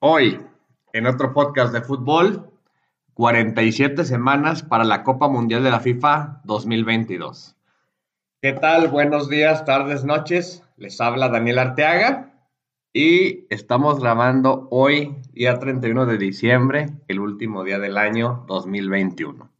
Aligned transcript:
Hoy, 0.00 0.40
en 0.92 1.08
otro 1.08 1.34
podcast 1.34 1.72
de 1.72 1.82
fútbol, 1.82 2.52
47 3.14 4.04
semanas 4.04 4.62
para 4.62 4.84
la 4.84 5.02
Copa 5.02 5.26
Mundial 5.26 5.64
de 5.64 5.72
la 5.72 5.80
FIFA 5.80 6.40
2022. 6.44 7.56
¿Qué 8.40 8.52
tal? 8.52 8.86
Buenos 8.86 9.28
días, 9.28 9.64
tardes, 9.64 10.04
noches. 10.04 10.62
Les 10.76 11.00
habla 11.00 11.30
Daniel 11.30 11.58
Arteaga 11.58 12.32
y 12.92 13.52
estamos 13.52 13.98
grabando 13.98 14.68
hoy, 14.70 15.16
día 15.32 15.58
31 15.58 16.06
de 16.06 16.16
diciembre, 16.16 16.90
el 17.08 17.18
último 17.18 17.64
día 17.64 17.80
del 17.80 17.98
año 17.98 18.44
2021, 18.46 19.50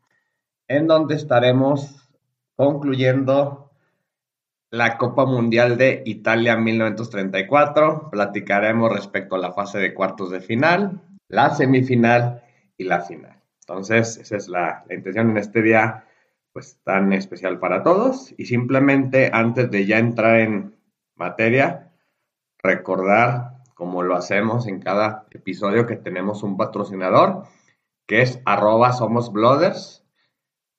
en 0.68 0.86
donde 0.86 1.16
estaremos 1.16 2.08
concluyendo 2.54 3.67
la 4.70 4.98
Copa 4.98 5.24
Mundial 5.24 5.78
de 5.78 6.02
Italia 6.04 6.56
1934. 6.56 8.10
Platicaremos 8.10 8.92
respecto 8.92 9.36
a 9.36 9.38
la 9.38 9.52
fase 9.52 9.78
de 9.78 9.94
cuartos 9.94 10.30
de 10.30 10.40
final, 10.40 11.00
la 11.28 11.50
semifinal 11.50 12.42
y 12.76 12.84
la 12.84 13.00
final. 13.00 13.42
Entonces, 13.60 14.18
esa 14.18 14.36
es 14.36 14.48
la, 14.48 14.84
intención 14.90 15.30
en 15.30 15.38
este 15.38 15.62
día, 15.62 16.04
pues 16.52 16.80
tan 16.84 17.12
especial 17.12 17.58
para 17.58 17.82
todos. 17.82 18.34
Y 18.36 18.46
simplemente 18.46 19.30
antes 19.32 19.70
de 19.70 19.86
ya 19.86 19.98
entrar 19.98 20.40
en 20.40 20.74
materia, 21.14 21.92
recordar, 22.62 23.58
como 23.74 24.02
lo 24.02 24.16
hacemos 24.16 24.66
en 24.66 24.80
cada 24.80 25.26
episodio, 25.30 25.86
que 25.86 25.96
tenemos 25.96 26.42
un 26.42 26.56
patrocinador, 26.56 27.44
que 28.06 28.22
es 28.22 28.40
arroba 28.44 28.92
somos 28.92 29.32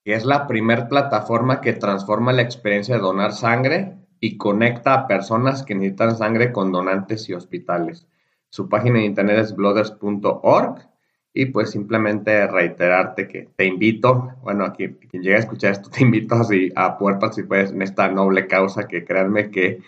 es 0.05 0.26
la 0.26 0.48
primer 0.48 0.88
plataforma 0.88 1.62
que 1.62 1.73
transforma 1.73 2.34
la 2.34 2.41
experiencia 2.41 2.95
de 2.95 3.02
donar 3.02 3.34
sangre 3.34 3.98
y 4.20 4.38
conecta 4.38 4.94
a 4.94 5.08
personas 5.08 5.63
que 5.63 5.75
necesitan 5.75 6.17
sangre 6.17 6.52
con 6.52 6.72
donantes 6.72 7.30
y 7.30 7.34
hospitales. 7.34 8.08
Su 8.49 8.67
página 8.67 8.99
de 8.99 9.05
internet 9.05 9.38
es 9.39 9.55
blooders.org 9.55 10.89
y 11.34 11.45
pues 11.48 11.72
simplemente 11.72 12.47
reiterarte 12.47 13.27
que 13.27 13.50
te 13.55 13.66
invito, 13.66 14.33
bueno, 14.42 14.66
a 14.66 14.73
quien, 14.73 15.00
llegue 15.11 15.36
a 15.36 15.39
escuchar 15.39 15.72
esto, 15.72 15.89
te 15.95 16.03
invito 16.03 16.36
así 16.36 16.72
a 16.75 16.97
poder 16.97 17.20
participar 17.20 17.67
en 17.67 17.81
esta 17.81 18.09
noble 18.09 18.47
causa 18.47 18.88
que 18.88 19.05
créanme 19.05 19.52
que 19.52 19.81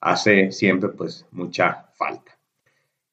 hace 0.00 0.52
siempre 0.52 0.90
pues 0.90 1.26
mucha 1.32 1.88
falta. 1.94 2.32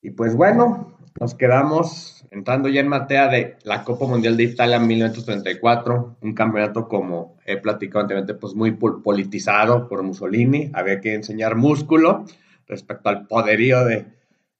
Y 0.01 0.11
pues 0.11 0.35
bueno, 0.35 0.97
nos 1.19 1.35
quedamos 1.35 2.25
entrando 2.31 2.69
ya 2.69 2.79
en 2.79 2.87
materia 2.87 3.27
de 3.27 3.57
la 3.63 3.83
Copa 3.83 4.05
Mundial 4.07 4.37
de 4.37 4.43
Italia 4.43 4.77
en 4.77 4.87
1934, 4.87 6.17
un 6.21 6.33
campeonato 6.33 6.87
como 6.87 7.37
he 7.45 7.57
platicado 7.57 8.01
anteriormente, 8.01 8.33
pues 8.35 8.55
muy 8.55 8.71
politizado 8.71 9.87
por 9.87 10.01
Mussolini, 10.03 10.71
había 10.73 11.01
que 11.01 11.13
enseñar 11.13 11.55
músculo 11.55 12.25
respecto 12.67 13.09
al 13.09 13.27
poderío 13.27 13.83
de, 13.83 14.05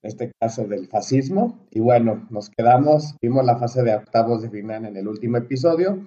este 0.04 0.32
caso, 0.40 0.66
del 0.66 0.88
fascismo. 0.88 1.66
Y 1.72 1.80
bueno, 1.80 2.28
nos 2.30 2.50
quedamos, 2.50 3.16
vimos 3.22 3.46
la 3.46 3.58
fase 3.58 3.84
de 3.84 3.96
octavos 3.96 4.42
de 4.42 4.50
final 4.50 4.86
en 4.86 4.98
el 4.98 5.08
último 5.08 5.38
episodio 5.38 6.04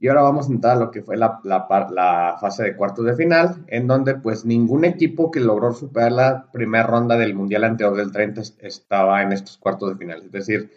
y 0.00 0.08
ahora 0.08 0.22
vamos 0.22 0.48
a 0.48 0.52
entrar 0.52 0.76
a 0.76 0.80
lo 0.80 0.90
que 0.90 1.02
fue 1.02 1.16
la, 1.16 1.38
fase 2.40 2.62
de 2.62 2.76
cuartos 2.76 3.04
de 3.04 3.16
final, 3.16 3.64
en 3.66 3.86
donde 3.86 4.14
pues 4.14 4.44
ningún 4.44 4.84
equipo 4.84 5.30
que 5.30 5.40
logró 5.40 5.72
superar 5.72 6.12
la 6.12 6.50
primera 6.52 6.86
ronda 6.86 7.16
del 7.16 7.34
Mundial 7.34 7.64
anterior 7.64 7.96
del 7.96 8.12
30 8.12 8.42
estaba 8.60 9.22
en 9.22 9.32
estos 9.32 9.58
cuartos 9.58 9.90
de 9.90 9.96
final. 9.96 10.22
Es 10.24 10.32
decir, 10.32 10.70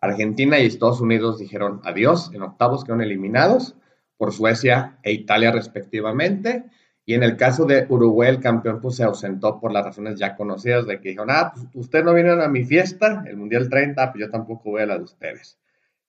Argentina 0.00 0.58
y 0.58 0.66
Estados 0.66 1.00
Unidos 1.00 1.38
dijeron 1.38 1.80
adiós, 1.84 2.30
en 2.34 2.42
octavos 2.42 2.84
quedaron 2.84 3.02
eliminados 3.02 3.76
por 4.16 4.32
Suecia 4.32 4.98
e 5.02 5.12
Italia 5.12 5.52
respectivamente. 5.52 6.64
Y 7.06 7.14
en 7.14 7.22
el 7.22 7.36
caso 7.36 7.66
de 7.66 7.86
Uruguay, 7.88 8.30
el 8.30 8.40
campeón 8.40 8.80
pues 8.80 8.96
se 8.96 9.04
ausentó 9.04 9.60
por 9.60 9.72
las 9.72 9.84
razones 9.84 10.18
ya 10.18 10.36
conocidas 10.36 10.86
de 10.86 11.00
que 11.00 11.10
dijeron, 11.10 11.30
ah, 11.30 11.52
pues 11.54 11.66
ustedes 11.74 12.04
no 12.04 12.14
vinieron 12.14 12.40
a 12.40 12.48
mi 12.48 12.64
fiesta, 12.64 13.22
el 13.26 13.36
Mundial 13.36 13.68
30, 13.68 14.12
pues 14.12 14.24
yo 14.24 14.30
tampoco 14.30 14.70
voy 14.70 14.82
a 14.82 14.86
la 14.86 14.98
de 14.98 15.04
ustedes. 15.04 15.58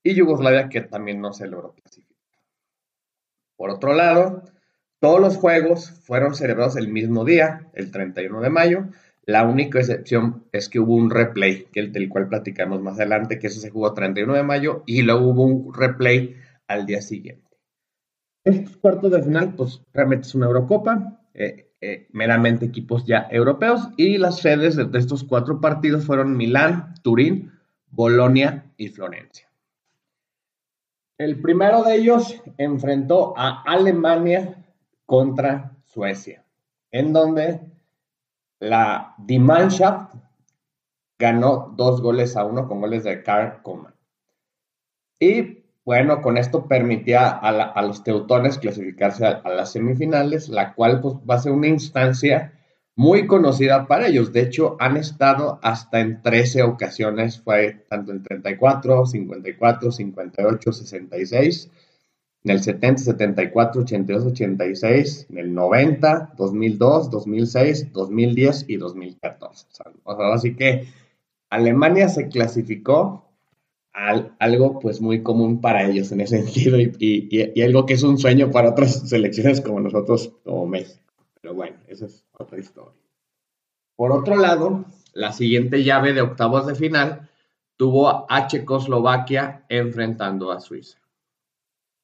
Y 0.01 0.13
Yugoslavia 0.13 0.69
que 0.69 0.81
también 0.81 1.19
no 1.19 1.33
se 1.33 1.47
logró 1.47 1.73
clasificar. 1.73 2.04
Por 3.57 3.69
otro 3.69 3.93
lado, 3.93 4.43
todos 4.99 5.19
los 5.19 5.37
juegos 5.37 5.91
fueron 5.91 6.35
celebrados 6.35 6.75
el 6.75 6.87
mismo 6.87 7.25
día, 7.25 7.69
el 7.73 7.91
31 7.91 8.41
de 8.41 8.49
mayo. 8.49 8.87
La 9.23 9.43
única 9.43 9.79
excepción 9.79 10.45
es 10.51 10.69
que 10.69 10.79
hubo 10.79 10.95
un 10.95 11.09
replay, 11.09 11.67
del 11.73 12.09
cual 12.09 12.27
platicamos 12.27 12.81
más 12.81 12.95
adelante, 12.95 13.39
que 13.39 13.47
eso 13.47 13.59
se 13.59 13.71
jugó 13.71 13.89
el 13.89 13.93
31 13.93 14.33
de 14.33 14.43
mayo 14.43 14.83
y 14.85 15.01
luego 15.01 15.27
hubo 15.27 15.43
un 15.43 15.73
replay 15.73 16.35
al 16.67 16.85
día 16.85 17.01
siguiente. 17.01 17.43
Estos 18.43 18.77
cuartos 18.77 19.11
de 19.11 19.23
final, 19.23 19.55
pues 19.55 19.81
realmente 19.93 20.27
es 20.27 20.35
una 20.35 20.45
Eurocopa, 20.45 21.19
eh, 21.33 21.71
eh, 21.81 22.07
meramente 22.11 22.65
equipos 22.65 23.05
ya 23.05 23.27
europeos, 23.31 23.89
y 23.97 24.17
las 24.19 24.39
sedes 24.39 24.75
de 24.75 24.99
estos 24.99 25.23
cuatro 25.23 25.59
partidos 25.59 26.05
fueron 26.05 26.37
Milán, 26.37 26.93
Turín, 27.01 27.51
Bolonia 27.89 28.71
y 28.77 28.89
Florencia. 28.89 29.44
El 31.17 31.41
primero 31.41 31.83
de 31.83 31.95
ellos 31.95 32.41
enfrentó 32.57 33.33
a 33.37 33.63
Alemania 33.63 34.65
contra 35.05 35.71
Suecia, 35.85 36.43
en 36.91 37.13
donde 37.13 37.61
la 38.59 39.15
Die 39.17 39.39
Mannschaft 39.39 40.13
ganó 41.17 41.73
dos 41.75 42.01
goles 42.01 42.35
a 42.35 42.43
uno 42.43 42.67
con 42.67 42.81
goles 42.81 43.05
de 43.05 43.23
Karl 43.23 43.61
Koeman. 43.61 43.95
Y 45.19 45.63
bueno, 45.85 46.21
con 46.21 46.37
esto 46.37 46.67
permitía 46.67 47.29
a, 47.29 47.81
los 47.83 48.03
teutones 48.03 48.57
clasificarse 48.57 49.25
a, 49.25 49.49
las 49.49 49.71
semifinales, 49.71 50.49
la 50.49 50.73
cual 50.73 50.99
pues, 50.99 51.15
va 51.29 51.35
a 51.35 51.39
ser 51.39 51.53
una 51.53 51.67
instancia 51.67 52.53
muy 52.95 53.27
conocida 53.27 53.87
para 53.87 54.07
ellos. 54.07 54.31
De 54.31 54.41
hecho, 54.41 54.77
han 54.79 54.97
estado 54.97 55.59
hasta 55.61 55.99
en 55.99 56.21
13 56.21 56.63
ocasiones, 56.63 57.41
fue 57.41 57.85
tanto 57.89 58.11
en 58.11 58.23
34, 58.23 59.05
54, 59.05 59.91
58, 59.91 60.73
66, 60.73 61.71
en 62.45 62.51
el 62.51 62.61
70, 62.61 63.03
74, 63.03 63.81
82, 63.81 64.25
86, 64.27 65.27
en 65.29 65.37
el 65.37 65.53
90, 65.53 66.33
2002, 66.37 67.09
2006, 67.09 67.91
2010 67.91 68.65
y 68.67 68.77
2014. 68.77 69.67
O 70.03 70.15
sea, 70.15 70.33
así 70.33 70.55
que 70.55 70.87
Alemania 71.49 72.07
se 72.07 72.27
clasificó 72.27 73.25
al, 73.91 74.35
algo 74.39 74.79
pues 74.79 75.01
muy 75.01 75.23
común 75.23 75.59
para 75.61 75.87
ellos 75.89 76.11
en 76.11 76.21
ese 76.21 76.43
sentido 76.43 76.79
y, 76.79 76.93
y 76.99 77.61
algo 77.61 77.85
que 77.85 77.95
es 77.95 78.03
un 78.03 78.17
sueño 78.17 78.51
para 78.51 78.69
otras 78.69 79.09
selecciones 79.09 79.61
como 79.61 79.79
nosotros, 79.79 80.31
como 80.43 80.67
México. 80.67 81.04
Pero 81.45 81.53
bueno, 81.53 81.77
esa 81.85 82.07
es 82.07 82.25
otra 82.31 82.57
historia. 82.57 82.99
Por 83.95 84.11
otro 84.11 84.35
lado, 84.35 84.83
la 85.13 85.31
siguiente 85.31 85.83
llave 85.83 86.11
de 86.11 86.21
octavos 86.21 86.65
de 86.65 86.73
final 86.73 87.29
tuvo 87.77 88.25
a 88.27 88.47
Checoslovaquia 88.47 89.63
enfrentando 89.69 90.51
a 90.51 90.59
Suiza, 90.59 90.97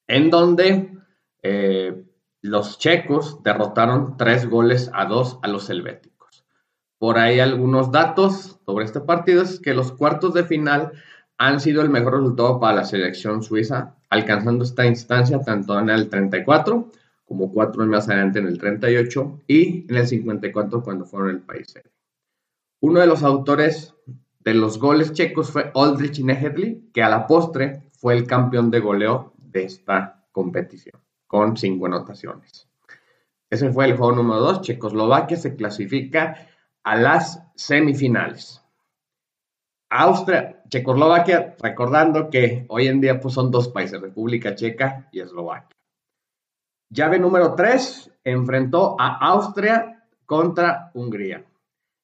en 0.06 0.30
donde 0.30 0.96
eh, 1.41 2.06
los 2.44 2.78
checos 2.78 3.41
derrotaron 3.41 4.16
tres 4.16 4.47
goles 4.47 4.91
a 4.94 5.06
dos 5.06 5.40
a 5.41 5.47
los 5.47 5.72
helvéticos. 5.72 6.46
Por 7.00 7.18
ahí 7.18 7.40
algunos 7.40 7.91
datos 7.91 8.59
sobre 8.63 8.85
este 8.85 9.00
partido 9.00 9.41
es 9.41 9.59
que 9.59 9.74
los 9.74 9.91
cuartos 9.91 10.35
de 10.35 10.44
final 10.44 10.91
han 11.40 11.59
sido 11.59 11.81
el 11.81 11.90
mejor 11.90 12.13
resultado 12.13 12.59
para 12.59 12.75
la 12.75 12.84
selección 12.84 13.41
suiza, 13.41 13.96
alcanzando 14.12 14.63
esta 14.63 14.85
instancia 14.85 15.41
tanto 15.41 15.80
en 15.80 15.90
el 15.90 16.09
34 16.09 16.91
como 17.31 17.50
cuatro 17.50 17.84
años 17.84 17.92
más 17.92 18.09
adelante 18.09 18.40
en 18.40 18.47
el 18.47 18.58
38 18.58 19.44
y 19.47 19.86
en 19.90 19.96
el 19.96 20.06
54 20.06 20.84
cuando 20.84 21.06
fueron 21.06 21.30
el 21.30 21.40
país. 21.40 21.74
Uno 22.81 23.00
de 23.00 23.08
los 23.08 23.24
autores 23.24 23.96
de 24.42 24.53
los 24.53 24.78
goles 24.78 25.14
checos 25.14 25.50
fue 25.50 25.72
Aldrich 25.74 26.19
Nehedli, 26.19 26.90
que 26.94 27.02
a 27.02 27.08
la 27.08 27.28
postre 27.28 27.84
fue 27.94 28.16
el 28.16 28.28
campeón 28.28 28.69
de 28.69 28.81
goleo 28.81 29.31
de 29.38 29.64
esta 29.64 30.25
competición, 30.34 31.00
con 31.25 31.56
cinco 31.56 31.86
anotaciones. 31.86 32.68
Ese 33.50 33.72
fue 33.72 33.86
el 33.86 33.96
juego 33.96 34.12
número 34.12 34.42
dos. 34.42 34.59
Checoslovaquia 34.59 35.38
se 35.38 35.56
clasifica 35.56 36.50
a 36.84 36.98
las 36.98 37.42
semifinales. 37.56 38.62
Austria, 39.89 40.63
Checoslovaquia, 40.68 41.56
recordando 41.62 42.30
que 42.30 42.66
hoy 42.68 42.88
en 42.88 43.00
día 43.00 43.22
pues, 43.22 43.34
son 43.34 43.51
dos 43.51 43.69
países, 43.69 44.01
República 44.01 44.54
Checa 44.54 45.07
y 45.13 45.22
Eslovaquia. 45.22 45.81
Llave 46.93 47.19
número 47.19 47.55
3 47.55 48.11
enfrentó 48.25 48.97
a 48.99 49.15
Austria 49.29 50.03
contra 50.25 50.91
Hungría. 50.93 51.45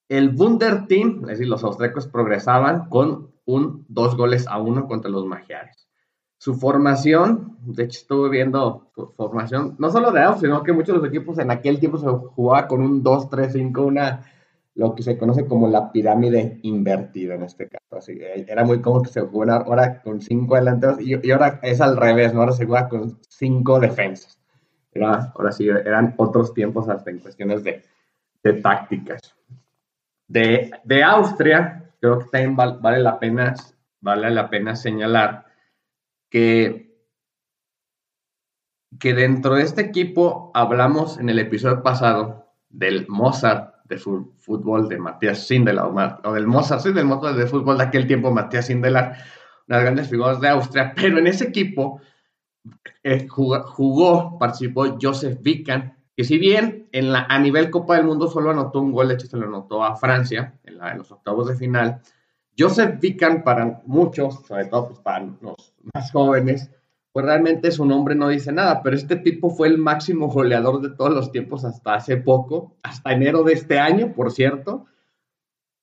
El 0.07 0.33
Wunder 0.33 0.87
Team, 0.87 1.23
es 1.23 1.27
decir, 1.27 1.49
los 1.49 1.61
austriacos 1.65 2.07
progresaban 2.07 2.87
con 2.87 3.33
un 3.45 3.85
dos 3.89 4.15
goles 4.15 4.47
a 4.47 4.61
uno 4.61 4.87
contra 4.87 5.11
los 5.11 5.25
magiares. 5.25 5.89
Su 6.37 6.55
formación, 6.55 7.57
de 7.65 7.83
hecho 7.83 7.99
estuve 7.99 8.29
viendo 8.29 8.89
formación, 9.17 9.75
no 9.77 9.89
solo 9.89 10.11
de 10.11 10.21
Austria, 10.21 10.51
sino 10.51 10.63
que 10.63 10.71
muchos 10.71 10.95
de 10.95 11.01
los 11.01 11.09
equipos 11.09 11.37
en 11.39 11.51
aquel 11.51 11.81
tiempo 11.81 11.97
se 11.97 12.07
jugaba 12.07 12.69
con 12.69 12.81
un 12.81 13.03
2-3-5, 13.03 13.85
una, 13.85 14.23
lo 14.75 14.95
que 14.95 15.03
se 15.03 15.17
conoce 15.17 15.45
como 15.45 15.67
la 15.67 15.91
pirámide 15.91 16.59
invertida 16.63 17.35
en 17.35 17.43
este 17.43 17.67
caso. 17.67 17.97
Así, 17.97 18.17
era 18.21 18.63
muy 18.63 18.79
común 18.79 19.03
que 19.03 19.09
se 19.09 19.19
jugara 19.19 19.57
ahora 19.57 20.01
con 20.01 20.21
cinco 20.21 20.55
delanteros 20.55 21.01
y, 21.01 21.15
y, 21.27 21.31
ahora 21.31 21.59
es 21.61 21.81
al 21.81 21.97
revés, 21.97 22.33
¿no? 22.33 22.39
ahora 22.39 22.53
se 22.53 22.65
juega 22.65 22.87
con 22.87 23.19
cinco 23.27 23.81
defensas 23.81 24.37
ahora 25.03 25.51
sí, 25.51 25.67
eran 25.67 26.13
otros 26.17 26.53
tiempos 26.53 26.89
hasta 26.89 27.11
en 27.11 27.19
cuestiones 27.19 27.63
de, 27.63 27.83
tácticas. 28.61 29.35
De, 30.27 31.03
Austria, 31.03 31.91
creo 31.99 32.19
que 32.19 32.25
también 32.25 32.55
vale 32.55 32.99
la 32.99 33.19
pena, 33.19 33.55
vale 33.99 34.29
la 34.31 34.49
pena 34.49 34.75
señalar 34.75 35.45
que, 36.29 36.95
que 38.99 39.13
dentro 39.13 39.55
de 39.55 39.63
este 39.63 39.81
equipo 39.81 40.51
hablamos 40.53 41.19
en 41.19 41.29
el 41.29 41.39
episodio 41.39 41.83
pasado 41.83 42.53
del 42.69 43.05
Mozart 43.07 43.77
de 43.87 43.97
fútbol 43.97 44.89
de 44.89 44.97
Matías 44.97 45.47
Sindelar, 45.47 46.19
o 46.23 46.33
del 46.33 46.47
Mozart, 46.47 46.81
sí, 46.81 46.91
del 46.91 47.05
Mozart 47.05 47.37
de 47.37 47.47
fútbol 47.47 47.77
de 47.77 47.85
aquel 47.85 48.07
tiempo, 48.07 48.31
Matías 48.31 48.67
Sindelar, 48.67 49.17
las 49.67 49.81
grandes 49.81 50.09
figuras 50.09 50.39
de 50.41 50.49
Austria, 50.49 50.93
pero 50.95 51.19
en 51.19 51.27
ese 51.27 51.45
equipo 51.45 52.01
eh, 53.03 53.27
jugó, 53.27 54.37
participó 54.37 54.97
Joseph 55.01 55.39
Vican, 55.41 55.97
que 56.15 56.23
si 56.23 56.37
bien 56.37 56.87
en 56.91 57.11
la, 57.11 57.27
a 57.29 57.39
nivel 57.39 57.69
Copa 57.69 57.95
del 57.95 58.05
Mundo 58.05 58.27
solo 58.27 58.51
anotó 58.51 58.81
un 58.81 58.91
gol, 58.91 59.09
de 59.09 59.13
hecho 59.13 59.27
se 59.27 59.37
lo 59.37 59.45
anotó 59.45 59.83
a 59.83 59.95
Francia 59.95 60.59
en, 60.63 60.77
los 60.97 61.11
octavos 61.11 61.47
de 61.47 61.55
final, 61.55 62.01
Joseph 62.57 62.99
Vican 62.99 63.43
para 63.43 63.81
muchos, 63.85 64.45
sobre 64.47 64.65
todo 64.65 64.87
pues, 64.87 64.99
para 64.99 65.25
los 65.41 65.73
más 65.93 66.11
jóvenes, 66.11 66.71
pues 67.11 67.25
realmente 67.25 67.71
su 67.71 67.85
nombre 67.85 68.15
no 68.15 68.29
dice 68.29 68.51
nada, 68.51 68.81
pero 68.81 68.95
este 68.95 69.15
tipo 69.15 69.49
fue 69.49 69.67
el 69.67 69.77
máximo 69.77 70.27
goleador 70.27 70.81
de 70.81 70.89
todos 70.89 71.11
los 71.11 71.31
tiempos 71.31 71.65
hasta 71.65 71.95
hace 71.95 72.17
poco, 72.17 72.75
hasta 72.83 73.13
enero 73.13 73.43
de 73.43 73.53
este 73.53 73.79
año, 73.79 74.13
por 74.13 74.31
cierto, 74.31 74.85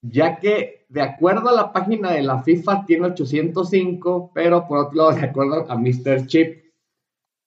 ya 0.02 0.36
que 0.36 0.84
de 0.88 1.02
acuerdo 1.02 1.48
a 1.48 1.52
la 1.52 1.72
página 1.72 2.12
de 2.12 2.22
la 2.22 2.42
FIFA 2.42 2.84
tiene 2.86 3.06
805, 3.06 4.30
pero 4.34 4.68
por 4.68 4.78
otro 4.78 4.96
lado, 4.96 5.12
de 5.12 5.26
acuerdo 5.26 5.66
a 5.68 5.76
Mr. 5.76 6.26
Chip, 6.26 6.63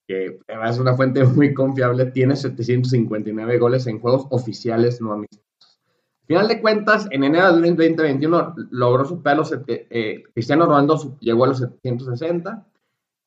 que 0.07 0.39
es 0.47 0.79
una 0.79 0.95
fuente 0.95 1.23
muy 1.25 1.53
confiable, 1.53 2.05
tiene 2.07 2.35
759 2.35 3.57
goles 3.59 3.85
en 3.87 3.99
juegos 3.99 4.27
oficiales 4.29 5.01
no 5.01 5.13
amistosos. 5.13 5.45
Final 6.25 6.47
de 6.47 6.61
cuentas, 6.61 7.07
en 7.11 7.23
enero 7.23 7.53
del 7.53 7.75
2021 7.75 8.55
logró 8.71 9.05
superar 9.05 9.37
los... 9.37 9.53
Eh, 9.67 10.23
Cristiano 10.33 10.65
Ronaldo 10.65 11.17
llegó 11.19 11.45
a 11.45 11.47
los 11.47 11.59
760 11.59 12.67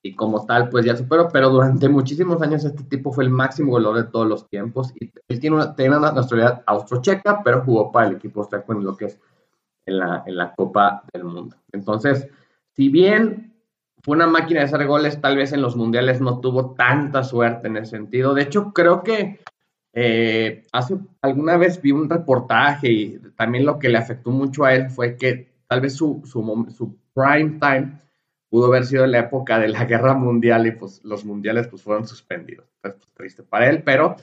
y 0.02 0.14
como 0.14 0.44
tal, 0.44 0.68
pues 0.68 0.84
ya 0.84 0.96
superó, 0.96 1.28
pero 1.32 1.50
durante 1.50 1.88
muchísimos 1.88 2.40
años 2.42 2.64
este 2.64 2.84
tipo 2.84 3.12
fue 3.12 3.24
el 3.24 3.30
máximo 3.30 3.72
goleador 3.72 4.04
de 4.04 4.10
todos 4.10 4.26
los 4.26 4.48
tiempos 4.48 4.92
y 4.98 5.12
él 5.28 5.40
tiene 5.40 5.56
una, 5.56 5.74
tiene 5.74 5.96
una 5.96 6.12
nacionalidad 6.12 6.62
austrocheca, 6.66 7.42
pero 7.42 7.62
jugó 7.64 7.90
para 7.90 8.08
el 8.08 8.16
equipo 8.16 8.40
austriaco 8.40 8.72
en 8.72 8.84
lo 8.84 8.96
que 8.96 9.06
es 9.06 9.18
en 9.86 9.98
la, 9.98 10.22
en 10.26 10.36
la 10.36 10.54
Copa 10.54 11.02
del 11.12 11.24
Mundo. 11.24 11.56
Entonces, 11.72 12.28
si 12.74 12.88
bien 12.88 13.50
fue 14.02 14.16
una 14.16 14.26
máquina 14.26 14.60
de 14.60 14.66
hacer 14.66 14.86
goles, 14.86 15.20
tal 15.20 15.36
vez 15.36 15.52
en 15.52 15.62
los 15.62 15.76
mundiales 15.76 16.20
no 16.20 16.40
tuvo 16.40 16.74
tanta 16.74 17.22
suerte 17.22 17.68
en 17.68 17.76
ese 17.76 17.92
sentido. 17.92 18.34
De 18.34 18.42
hecho, 18.42 18.72
creo 18.72 19.02
que 19.02 19.40
eh, 19.92 20.64
hace 20.72 20.96
alguna 21.20 21.56
vez 21.56 21.82
vi 21.82 21.92
un 21.92 22.08
reportaje 22.08 22.90
y 22.90 23.18
también 23.36 23.66
lo 23.66 23.78
que 23.78 23.88
le 23.88 23.98
afectó 23.98 24.30
mucho 24.30 24.64
a 24.64 24.74
él 24.74 24.88
fue 24.90 25.16
que 25.16 25.50
tal 25.66 25.80
vez 25.80 25.94
su, 25.94 26.22
su, 26.24 26.96
prime 27.12 27.58
time 27.60 27.98
pudo 28.48 28.66
haber 28.66 28.86
sido 28.86 29.04
en 29.04 29.12
la 29.12 29.20
época 29.20 29.58
de 29.58 29.68
la 29.68 29.84
guerra 29.84 30.14
mundial 30.14 30.66
y 30.66 30.72
pues 30.72 31.00
los 31.04 31.24
mundiales 31.24 31.68
pues 31.68 31.82
fueron 31.82 32.06
suspendidos. 32.06 32.66
Pues, 32.80 32.94
triste 33.14 33.42
para 33.42 33.68
él, 33.68 33.82
pero 33.82 34.16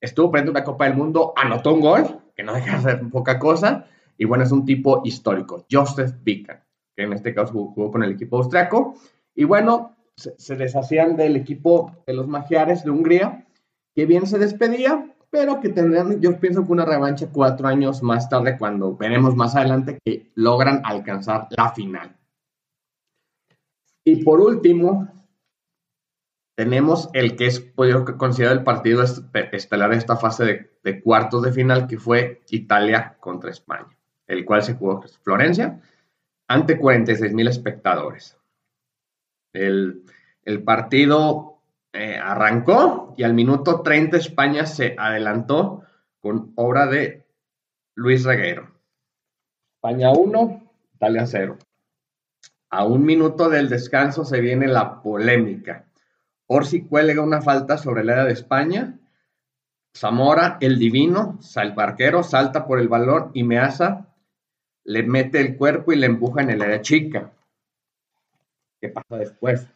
estuvo 0.00 0.30
prendiendo 0.30 0.58
una 0.58 0.64
Copa 0.64 0.84
del 0.84 0.96
Mundo, 0.96 1.32
anotó 1.36 1.72
un 1.72 1.80
gol, 1.80 2.20
que 2.36 2.42
no 2.42 2.52
deja 2.52 2.76
de 2.76 2.82
ser 2.82 3.08
poca 3.08 3.38
cosa, 3.38 3.86
y 4.18 4.26
bueno, 4.26 4.44
es 4.44 4.52
un 4.52 4.64
tipo 4.64 5.02
histórico, 5.04 5.64
Joseph 5.70 6.12
Bican, 6.22 6.62
que 6.96 7.04
en 7.04 7.12
este 7.12 7.34
caso 7.34 7.52
jugó 7.52 7.90
con 7.90 8.02
el 8.02 8.12
equipo 8.12 8.38
austriaco, 8.38 8.94
y 9.34 9.44
bueno, 9.44 9.96
se, 10.16 10.56
deshacían 10.56 11.16
del 11.16 11.36
equipo 11.36 11.92
de 12.06 12.14
los 12.14 12.28
magiares 12.28 12.84
de 12.84 12.90
Hungría, 12.90 13.46
que 13.94 14.06
bien 14.06 14.26
se 14.26 14.38
despedía, 14.38 15.14
pero 15.30 15.60
que 15.60 15.68
tendrán, 15.68 16.20
yo 16.20 16.38
pienso 16.38 16.64
que 16.64 16.72
una 16.72 16.84
revancha 16.84 17.28
cuatro 17.32 17.66
años 17.66 18.02
más 18.02 18.28
tarde, 18.28 18.56
cuando 18.58 18.96
veremos 18.96 19.34
más 19.34 19.56
adelante 19.56 19.98
que 20.04 20.30
logran 20.34 20.82
alcanzar 20.84 21.48
la 21.50 21.72
final. 21.72 22.16
Y 24.04 24.22
por 24.22 24.40
último, 24.40 25.08
tenemos 26.56 27.08
el 27.14 27.34
que 27.34 27.46
es 27.46 27.60
pues, 27.60 27.96
considerado 28.16 28.58
el 28.58 28.64
partido 28.64 29.02
estelar 29.02 29.90
de 29.90 29.96
esta 29.96 30.16
fase 30.16 30.44
de, 30.44 30.70
de, 30.84 31.02
cuartos 31.02 31.42
de 31.42 31.52
final, 31.52 31.88
que 31.88 31.98
fue 31.98 32.42
Italia 32.50 33.16
contra 33.18 33.50
España, 33.50 33.98
el 34.28 34.44
cual 34.44 34.62
se 34.62 34.74
jugó 34.74 35.02
en 35.02 35.08
Florencia 35.22 35.80
ante 36.54 36.78
46 36.78 37.34
mil 37.34 37.48
espectadores. 37.48 38.38
El, 39.52 40.04
partido 40.64 41.58
eh, 41.92 42.16
arrancó 42.16 43.12
y 43.16 43.24
al 43.24 43.34
minuto 43.34 43.80
30 43.80 44.16
España 44.18 44.64
se 44.64 44.94
adelantó 44.96 45.82
con 46.20 46.52
obra 46.54 46.86
de 46.86 47.26
Luis 47.96 48.22
Reguero. 48.22 48.70
España 49.78 50.12
1, 50.12 50.70
Italia 50.94 51.26
0. 51.26 51.58
A 52.70 52.84
un 52.84 53.04
minuto 53.04 53.48
del 53.48 53.68
descanso 53.68 54.24
se 54.24 54.40
viene 54.40 54.68
la 54.68 55.02
polémica. 55.02 55.86
Orsi 56.46 56.84
cuelga 56.84 57.20
una 57.20 57.42
falta 57.42 57.78
sobre 57.78 58.02
el 58.02 58.10
área 58.10 58.26
de 58.26 58.32
España. 58.32 59.00
Zamora, 59.92 60.58
el 60.60 60.78
divino, 60.78 61.36
salvarquero, 61.40 62.22
salta 62.22 62.64
por 62.64 62.78
el 62.78 62.86
balón 62.86 63.32
y 63.34 63.42
Meaza 63.42 64.13
le 64.84 65.02
mete 65.02 65.40
el 65.40 65.56
cuerpo 65.56 65.92
y 65.92 65.96
le 65.96 66.06
empuja 66.06 66.42
en 66.42 66.50
el 66.50 66.62
área 66.62 66.80
chica. 66.82 67.32
¿Qué 68.80 68.88
pasa 68.88 69.16
después? 69.16 69.66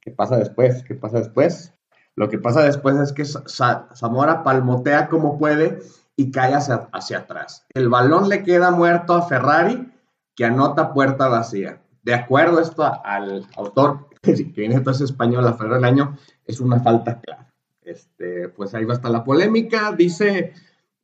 ¿Qué 0.00 0.10
pasa 0.10 0.36
después? 0.36 0.84
¿Qué 0.84 0.94
pasa 0.94 1.18
después? 1.18 1.72
Lo 2.14 2.28
que 2.28 2.38
pasa 2.38 2.62
después 2.62 2.96
es 2.96 3.12
que 3.12 3.24
Zamora 3.24 4.42
palmotea 4.42 5.08
como 5.08 5.38
puede 5.38 5.80
y 6.16 6.30
cae 6.30 6.54
hacia, 6.54 6.88
hacia, 6.92 7.18
atrás. 7.18 7.66
El 7.74 7.88
balón 7.88 8.28
le 8.28 8.42
queda 8.42 8.70
muerto 8.70 9.14
a 9.14 9.26
Ferrari, 9.26 9.92
que 10.34 10.44
anota 10.44 10.92
puerta 10.92 11.28
vacía. 11.28 11.82
De 12.02 12.14
acuerdo 12.14 12.60
esto 12.60 12.84
al 13.04 13.46
autor, 13.56 14.08
que 14.22 14.32
viene 14.32 14.76
entonces 14.76 15.10
español 15.10 15.46
a 15.46 15.54
Ferrari 15.54 15.74
del 15.76 15.84
año, 15.84 16.16
es 16.44 16.60
una 16.60 16.80
falta 16.80 17.20
clara. 17.20 17.52
Este, 17.82 18.48
pues 18.48 18.74
ahí 18.74 18.84
va 18.84 18.94
a 18.94 18.96
estar 18.96 19.10
la 19.10 19.24
polémica. 19.24 19.92
Dice 19.92 20.52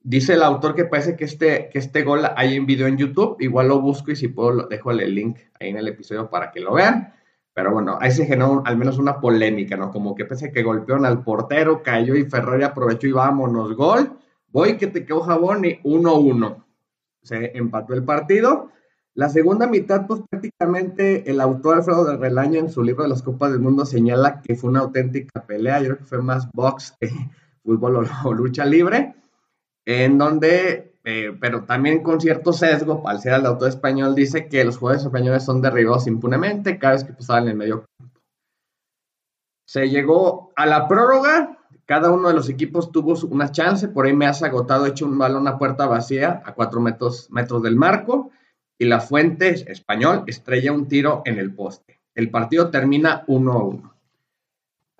Dice 0.04 0.34
el 0.34 0.42
autor 0.42 0.74
que 0.74 0.84
parece 0.84 1.14
que 1.14 1.24
este, 1.24 1.68
que 1.72 1.78
este 1.78 2.02
gol 2.02 2.22
hay 2.36 2.56
en 2.56 2.66
video 2.66 2.88
en 2.88 2.96
YouTube. 2.96 3.36
Igual 3.38 3.68
lo 3.68 3.80
busco 3.80 4.10
y 4.10 4.16
si 4.16 4.28
puedo 4.28 4.66
dejo 4.66 4.90
el 4.90 5.14
link 5.14 5.38
ahí 5.60 5.68
en 5.68 5.76
el 5.76 5.86
episodio 5.86 6.28
para 6.28 6.50
que 6.50 6.60
lo 6.60 6.74
vean. 6.74 7.14
Pero 7.54 7.70
bueno, 7.72 7.98
ahí 8.00 8.10
se 8.10 8.26
generó 8.26 8.62
al 8.64 8.76
menos 8.76 8.98
una 8.98 9.20
polémica, 9.20 9.76
¿no? 9.76 9.90
Como 9.90 10.14
que 10.14 10.24
pese 10.24 10.50
que 10.50 10.62
golpearon 10.62 11.06
al 11.06 11.22
portero, 11.22 11.82
cayó 11.82 12.16
y 12.16 12.24
Ferrari 12.24 12.64
aprovechó 12.64 13.06
y 13.06 13.12
vámonos, 13.12 13.76
gol. 13.76 14.18
Voy 14.48 14.76
que 14.76 14.88
te 14.88 15.04
quedó 15.04 15.20
jabón 15.20 15.64
y 15.64 15.80
1-1. 15.82 16.64
Se 17.22 17.56
empató 17.56 17.94
el 17.94 18.04
partido. 18.04 18.70
La 19.14 19.28
segunda 19.28 19.66
mitad, 19.68 20.06
pues 20.06 20.22
prácticamente 20.28 21.30
el 21.30 21.40
autor 21.40 21.76
Alfredo 21.76 22.04
de 22.06 22.16
Relaño 22.16 22.58
en 22.58 22.70
su 22.70 22.82
libro 22.82 23.04
de 23.04 23.10
las 23.10 23.22
Copas 23.22 23.52
del 23.52 23.60
Mundo 23.60 23.84
señala 23.84 24.40
que 24.40 24.56
fue 24.56 24.70
una 24.70 24.80
auténtica 24.80 25.46
pelea. 25.46 25.78
Yo 25.80 25.86
creo 25.88 25.98
que 25.98 26.04
fue 26.04 26.22
más 26.22 26.50
box 26.52 26.96
que 26.98 27.10
fútbol 27.62 28.08
o 28.24 28.32
lucha 28.34 28.64
libre 28.64 29.14
en 29.84 30.18
donde, 30.18 30.94
eh, 31.04 31.36
pero 31.40 31.64
también 31.64 32.02
con 32.02 32.20
cierto 32.20 32.52
sesgo, 32.52 33.06
al 33.08 33.20
ser 33.20 33.34
el 33.34 33.46
autor 33.46 33.68
español, 33.68 34.14
dice 34.14 34.48
que 34.48 34.64
los 34.64 34.78
jugadores 34.78 35.04
españoles 35.04 35.44
son 35.44 35.60
derribados 35.60 36.06
impunemente 36.06 36.78
cada 36.78 36.94
vez 36.94 37.04
que 37.04 37.12
pasaban 37.12 37.44
en 37.44 37.50
el 37.50 37.56
medio 37.56 37.84
campo. 37.98 38.20
Se 39.66 39.88
llegó 39.88 40.52
a 40.56 40.66
la 40.66 40.86
prórroga, 40.86 41.58
cada 41.86 42.10
uno 42.10 42.28
de 42.28 42.34
los 42.34 42.48
equipos 42.48 42.92
tuvo 42.92 43.14
una 43.28 43.50
chance, 43.50 43.88
por 43.88 44.06
ahí 44.06 44.12
me 44.12 44.26
has 44.26 44.42
agotado, 44.42 44.86
hecho 44.86 45.06
un 45.06 45.18
balón 45.18 45.48
a 45.48 45.58
puerta 45.58 45.86
vacía 45.86 46.42
a 46.44 46.54
cuatro 46.54 46.80
metros, 46.80 47.28
metros 47.30 47.62
del 47.62 47.76
marco, 47.76 48.30
y 48.78 48.84
la 48.84 49.00
fuente 49.00 49.70
español 49.70 50.24
estrella 50.26 50.72
un 50.72 50.88
tiro 50.88 51.22
en 51.24 51.38
el 51.38 51.54
poste. 51.54 52.00
El 52.14 52.30
partido 52.30 52.70
termina 52.70 53.24
1 53.26 53.52
a 53.52 53.64
1 53.64 53.92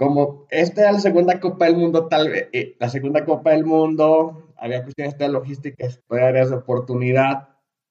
como 0.03 0.47
esta 0.51 0.83
era 0.83 0.93
la 0.93 0.99
segunda 0.99 1.39
Copa 1.39 1.67
del 1.67 1.77
Mundo, 1.77 2.09
tal 2.09 2.29
vez, 2.29 2.49
eh, 2.53 2.77
la 2.81 2.89
segunda 2.89 3.25
Copa 3.25 3.51
del 3.51 3.65
Mundo, 3.65 4.42
había 4.62 4.85
cuestiones 4.85 5.19
de 5.19 5.28
logística, 5.28 5.88
áreas 6.09 6.50
de 6.50 6.57
oportunidad, 6.57 7.49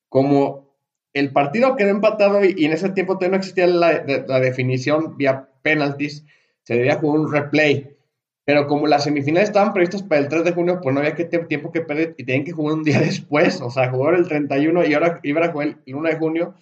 como 0.07 0.73
el 1.13 1.33
partido 1.33 1.75
quedó 1.75 1.89
empatado 1.89 2.43
y, 2.45 2.65
en 2.65 2.71
ese 2.71 2.89
tiempo 2.91 3.15
todavía 3.15 3.31
no 3.31 3.37
existía 3.37 3.67
la, 3.67 4.03
la, 4.25 4.39
definición 4.39 5.17
vía 5.17 5.49
penalties, 5.61 6.25
se 6.63 6.75
debía 6.75 6.95
jugar 6.95 7.19
un 7.19 7.31
replay. 7.31 7.97
Pero 8.45 8.67
como 8.67 8.87
las 8.87 9.03
semifinales 9.03 9.49
estaban 9.49 9.73
previstas 9.73 10.01
para 10.01 10.21
el 10.21 10.29
3 10.29 10.45
de 10.45 10.53
junio, 10.53 10.79
pues 10.81 10.93
no 10.93 11.01
había 11.01 11.13
que 11.13 11.25
tiempo 11.25 11.71
que 11.73 11.81
perder 11.81 12.15
y 12.17 12.23
tenían 12.23 12.45
que 12.45 12.53
jugar 12.53 12.75
un 12.75 12.83
día 12.83 12.99
después, 13.01 13.61
o 13.61 13.69
sea, 13.69 13.91
jugar 13.91 14.15
el 14.15 14.27
31 14.27 14.85
y 14.85 14.93
ahora 14.93 15.19
iba 15.23 15.45
a 15.45 15.51
jugar 15.51 15.77
el 15.85 15.95
1 15.95 16.09
de 16.09 16.15
junio. 16.15 16.55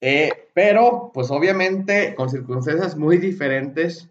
Eh, 0.00 0.30
pero, 0.52 1.12
pues 1.14 1.30
obviamente, 1.30 2.16
con 2.16 2.28
circunstancias 2.28 2.96
muy 2.96 3.18
diferentes, 3.18 4.10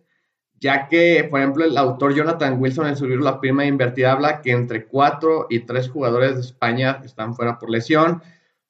ya 0.59 0.87
que, 0.87 1.25
por 1.29 1.39
ejemplo, 1.39 1.63
el 1.65 1.77
autor 1.77 2.13
Jonathan 2.13 2.59
Wilson 2.59 2.87
en 2.87 2.97
su 2.97 3.07
libro 3.07 3.23
La 3.23 3.39
prima 3.39 3.65
invertida 3.65 4.11
habla 4.11 4.41
que 4.41 4.51
entre 4.51 4.85
cuatro 4.85 5.47
y 5.49 5.61
tres 5.61 5.89
jugadores 5.89 6.35
de 6.35 6.41
España 6.41 7.01
están 7.03 7.35
fuera 7.35 7.57
por 7.57 7.69
lesión. 7.69 8.21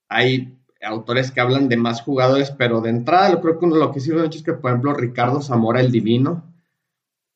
Hay 0.08 0.58
autores 0.81 1.31
que 1.31 1.41
hablan 1.41 1.67
de 1.67 1.77
más 1.77 2.01
jugadores, 2.01 2.51
pero 2.51 2.81
de 2.81 2.89
entrada 2.89 3.29
lo 3.29 3.41
creo 3.41 3.60
que 3.60 3.65
uno 3.65 3.75
lo 3.75 3.91
que 3.91 4.00
sí 4.00 4.12
mucho 4.12 4.38
es 4.38 4.43
que, 4.43 4.53
por 4.53 4.72
ejemplo, 4.72 4.93
Ricardo 4.93 5.41
Zamora, 5.41 5.81
el 5.81 5.91
divino, 5.91 6.43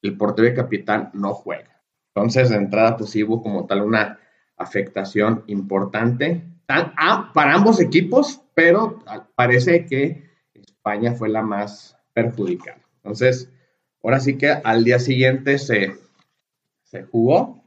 el 0.02 0.16
portero 0.18 0.48
y 0.48 0.54
capitán, 0.54 1.10
no 1.14 1.34
juega. 1.34 1.82
Entonces, 2.16 2.50
de 2.50 2.58
entrada, 2.58 2.96
pues 2.98 3.10
sí 3.10 3.24
hubo 3.24 3.42
como 3.42 3.66
tal 3.66 3.82
una 3.82 4.20
afectación 4.56 5.44
importante 5.48 6.46
para 6.68 7.54
ambos 7.54 7.80
equipos, 7.80 8.42
pero 8.54 9.04
parece 9.36 9.86
que 9.86 10.30
España 10.54 11.14
fue 11.14 11.30
la 11.30 11.42
más 11.42 11.98
perjudicada. 12.14 12.80
Entonces, 12.98 13.52
ahora 14.04 14.20
sí 14.20 14.38
que 14.38 14.52
al 14.52 14.84
día 14.84 15.00
siguiente 15.00 15.58
se, 15.58 15.96
se 16.84 17.04
jugó 17.04 17.64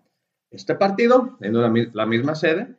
este 0.50 0.74
partido 0.74 1.36
en 1.40 1.54
la, 1.94 2.06
misma 2.06 2.34
sede 2.34 2.76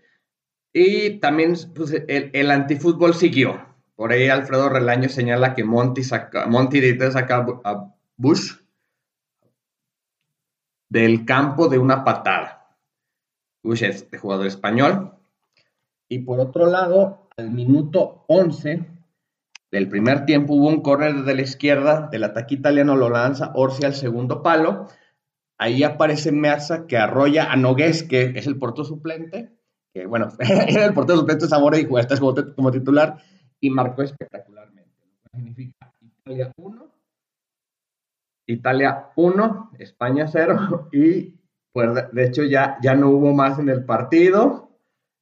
y 0.71 1.19
también 1.19 1.55
pues, 1.75 1.91
el, 1.91 2.29
el, 2.33 2.51
antifútbol 2.51 3.13
siguió. 3.13 3.65
Por 3.95 4.11
ahí 4.11 4.29
Alfredo 4.29 4.69
Relaño 4.69 5.09
señala 5.09 5.55
que 5.55 5.63
Monty, 5.63 6.03
saca, 6.03 6.45
Monty 6.45 6.97
saca 7.11 7.45
a 7.63 7.93
Bush 8.15 8.53
del 10.89 11.25
campo 11.25 11.67
de 11.67 11.79
una 11.79 12.03
patada. 12.03 12.75
Bush 13.63 13.83
es 13.83 14.07
jugador 14.19 14.45
español. 14.45 15.13
Y 16.07 16.19
por 16.19 16.39
otro 16.39 16.67
lado, 16.67 17.27
al 17.37 17.51
minuto 17.51 18.23
11 18.27 18.96
del 19.71 19.89
primer 19.89 20.25
tiempo 20.25 20.53
hubo 20.53 20.67
un 20.67 20.81
córner 20.81 21.23
de 21.23 21.35
la 21.35 21.41
izquierda, 21.41 22.07
del 22.11 22.23
ataque 22.23 22.55
italiano 22.55 22.95
lo 22.95 23.09
lanza 23.09 23.51
Orsi 23.53 23.83
al 23.85 23.93
segundo 23.93 24.41
palo. 24.41 24.87
Ahí 25.57 25.83
aparece 25.83 26.31
Meazza 26.31 26.87
que 26.87 26.97
arrolla 26.97 27.51
a 27.51 27.55
Nogués, 27.55 28.03
que 28.03 28.33
es 28.35 28.47
el 28.47 28.57
portero 28.57 28.85
suplente, 28.85 29.51
que 29.93 30.05
bueno, 30.05 30.29
era 30.39 30.85
el 30.85 30.93
portero 30.93 31.19
suplente 31.19 31.45
de 31.45 31.49
Zamora 31.49 31.79
y 31.79 31.85
jugaste 31.85 32.17
como, 32.17 32.35
como 32.55 32.71
titular, 32.71 33.17
y 33.59 33.69
marcó 33.69 34.03
espectacularmente. 34.03 34.93
Significa 35.33 35.93
Italia 36.01 36.51
1, 36.55 36.91
Italia 38.45 39.09
1, 39.15 39.71
España 39.79 40.27
0, 40.27 40.89
y 40.93 41.33
pues 41.73 41.89
de 42.11 42.25
hecho 42.25 42.43
ya, 42.43 42.77
ya 42.81 42.95
no 42.95 43.09
hubo 43.09 43.33
más 43.33 43.59
en 43.59 43.69
el 43.69 43.83
partido. 43.83 44.69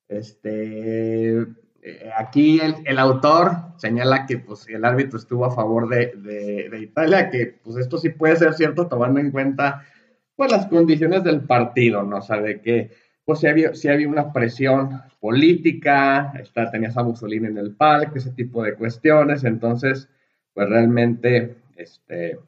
Este, 0.08 1.48
eh, 1.88 2.10
aquí 2.18 2.60
el, 2.60 2.98
autor 2.98 3.52
señala 3.78 4.26
que 4.26 4.40
pues, 4.40 4.68
el 4.68 4.84
árbitro 4.84 5.20
estuvo 5.20 5.46
a 5.46 5.54
favor 5.54 5.88
de, 5.88 6.68
Italia, 6.82 7.30
que 7.30 7.60
pues 7.64 7.78
esto 7.78 8.00
sí 8.00 8.10
puede 8.10 8.36
ser 8.38 8.56
cierto 8.56 8.88
tomando 8.88 9.20
en 9.20 9.30
cuenta 9.30 9.84
pues, 10.36 10.52
las 10.52 10.66
condiciones 10.66 11.24
del 11.24 11.42
partido, 11.42 12.02
¿no? 12.02 12.18
O 12.18 12.22
sea, 12.24 12.42
de 12.42 12.60
que 12.60 12.90
pues 13.24 13.40
si 13.40 13.48
había, 13.48 13.76
si 13.76 13.88
había 13.88 14.08
una 14.08 14.34
presión 14.34 15.00
política, 15.20 16.34
está, 16.40 16.72
tenías 16.72 16.98
a 16.98 17.04
Mussolini 17.04 17.48
en 17.48 17.60
el 17.60 17.76
palco, 17.76 18.18
ese 18.18 18.32
tipo 18.32 18.64
de 18.64 18.74
cuestiones, 18.74 19.44
entonces 19.44 20.10
pues 20.56 20.68
realmente, 20.68 21.56
este, 21.76 22.40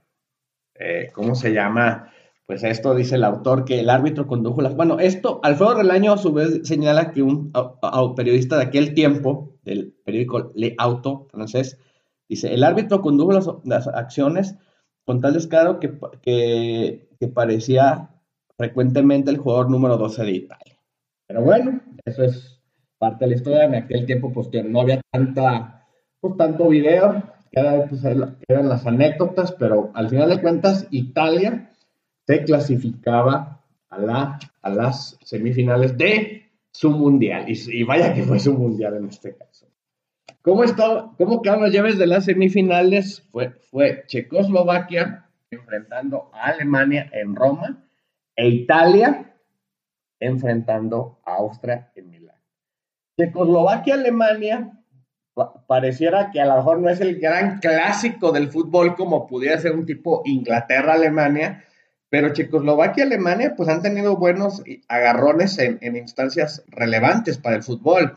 eh, 0.74 1.12
¿cómo 1.14 1.36
se 1.36 1.54
llama? 1.54 2.12
Pues 2.48 2.64
esto 2.64 2.96
dice 2.96 3.16
el 3.16 3.26
autor 3.26 3.66
que 3.66 3.82
el 3.82 3.90
árbitro 3.90 4.26
condujo 4.26 4.62
las... 4.62 4.74
Bueno, 4.74 5.00
esto, 5.00 5.42
Alfredo 5.44 5.76
Relaño 5.76 6.14
a 6.14 6.18
su 6.18 6.32
vez 6.32 6.62
señala 6.64 7.12
que 7.12 7.22
un 7.22 7.52
periodista 8.16 8.56
de 8.56 8.64
aquel 8.64 8.94
tiempo, 8.94 9.58
del 9.64 9.94
periódico 10.06 10.54
Le 10.56 10.74
Auto 10.78 11.28
francés, 11.30 11.78
dice, 12.30 12.54
el 12.54 12.64
árbitro 12.64 13.02
condujo 13.02 13.34
las, 13.66 13.88
acciones 13.90 14.56
con 15.06 15.20
tal 15.20 15.34
descaro 15.34 15.82
que, 15.82 16.00
que, 16.22 17.28
parecía 17.28 18.12
frecuentemente 18.56 19.30
el 19.30 19.40
jugador 19.40 19.70
número 19.70 19.98
12 19.98 20.24
de 20.24 20.32
Italia. 20.32 20.80
Pero 21.28 21.42
bueno, 21.42 21.82
eso 22.06 22.24
es 22.24 22.62
parte 22.98 23.26
de 23.26 23.32
la 23.32 23.36
historia. 23.36 23.66
En 23.66 23.76
aquel 23.76 24.06
tiempo, 24.06 24.32
pues 24.32 24.48
no 24.64 24.80
había 24.80 25.02
tanta, 25.12 25.86
pues 26.22 26.38
tanto 26.38 26.70
video, 26.70 27.24
pues, 27.52 28.06
eran 28.48 28.70
las 28.70 28.88
anécdotas, 28.88 29.52
pero 29.52 29.92
al 29.94 30.08
final 30.10 30.30
de 30.30 30.42
cuentas, 30.42 30.88
Italia 30.92 31.72
se 32.28 32.44
clasificaba 32.44 33.64
a, 33.90 33.98
la, 33.98 34.40
a 34.62 34.70
las 34.70 35.18
semifinales 35.24 35.98
de 35.98 36.52
su 36.72 36.92
mundial. 36.92 37.46
Y, 37.48 37.84
vaya 37.84 38.14
que 38.14 38.24
fue 38.24 38.40
su 38.40 38.54
mundial 38.54 38.98
en 38.98 39.08
este 39.08 39.36
caso. 39.36 39.66
¿Cómo, 40.42 40.64
está, 40.64 41.10
cómo 41.18 41.42
quedaron 41.42 41.64
las 41.64 41.74
llaves 41.74 41.98
de 41.98 42.06
las 42.06 42.26
semifinales? 42.26 43.24
Fue, 43.32 43.52
fue 43.72 44.04
Checoslovaquia 44.08 45.26
enfrentando 45.50 46.30
a 46.34 46.48
Alemania 46.48 47.10
en 47.14 47.36
Roma 47.36 47.84
e 48.36 48.50
Italia 48.50 49.34
enfrentando 50.20 51.20
a 51.26 51.36
Austria 51.36 51.92
en 51.96 52.10
Milán. 52.10 52.36
Checoslovaquia-Alemania 53.18 54.72
pareciera 55.68 56.32
que 56.32 56.42
a 56.42 56.46
lo 56.46 56.58
mejor 56.58 56.80
no 56.80 56.90
es 56.90 57.00
el 57.00 57.20
gran 57.20 57.60
clásico 57.60 58.32
del 58.32 58.50
fútbol 58.50 58.96
como 58.96 59.28
pudiera 59.28 59.58
ser 59.60 59.74
un 59.74 59.86
tipo 59.86 60.24
Inglaterra-Alemania, 60.26 61.64
pero 62.10 62.34
Checoslovaquia 62.34 63.04
y 63.04 63.08
Alemania 63.08 63.54
pues 63.56 63.70
han 63.70 63.82
tenido 63.82 64.16
buenos 64.16 64.64
agarrones 64.88 65.58
en, 65.60 65.96
instancias 65.96 66.64
relevantes 66.68 67.38
para 67.38 67.58
el 67.58 67.64
fútbol. 67.64 68.16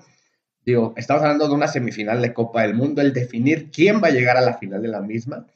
Digo, 0.65 0.95
estamos 0.97 1.23
hablando 1.23 1.49
de 1.49 1.55
una 1.55 1.69
semifinal 1.69 2.23
de 2.23 2.33
Copa 2.33 2.63
del 2.63 2.75
Mundo, 2.75 3.01
el 3.01 3.13
definir 3.13 3.71
quién 3.71 4.01
va 4.03 4.09
a 4.09 4.13
llegar 4.13 4.37
a 4.37 4.43
la 4.43 4.59
final 4.59 4.83
de 4.83 4.89
la 4.89 5.01
misma. 5.01 5.47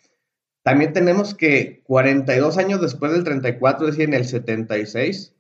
También 0.63 0.93
tenemos 0.93 1.35
que 1.35 1.83
42 1.85 2.59
años 2.59 2.81
después 2.81 3.13
del 3.13 3.23
34, 3.23 3.87
es 3.87 3.95
decir, 3.95 4.09
en 4.09 4.15
el 4.15 4.25
76, 4.25 5.35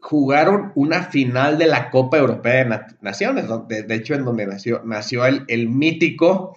jugaron 0.00 0.72
una 0.74 1.04
final 1.04 1.58
de 1.58 1.66
la 1.66 1.90
Copa 1.90 2.18
Europea 2.18 2.64
de 2.64 2.80
Naciones, 3.02 3.44
de, 3.68 3.94
hecho 3.94 4.14
en 4.14 4.24
donde 4.24 4.46
nació, 4.46 4.82
nació 4.84 5.26
el, 5.26 5.44
el 5.46 5.68
mítico 5.68 6.56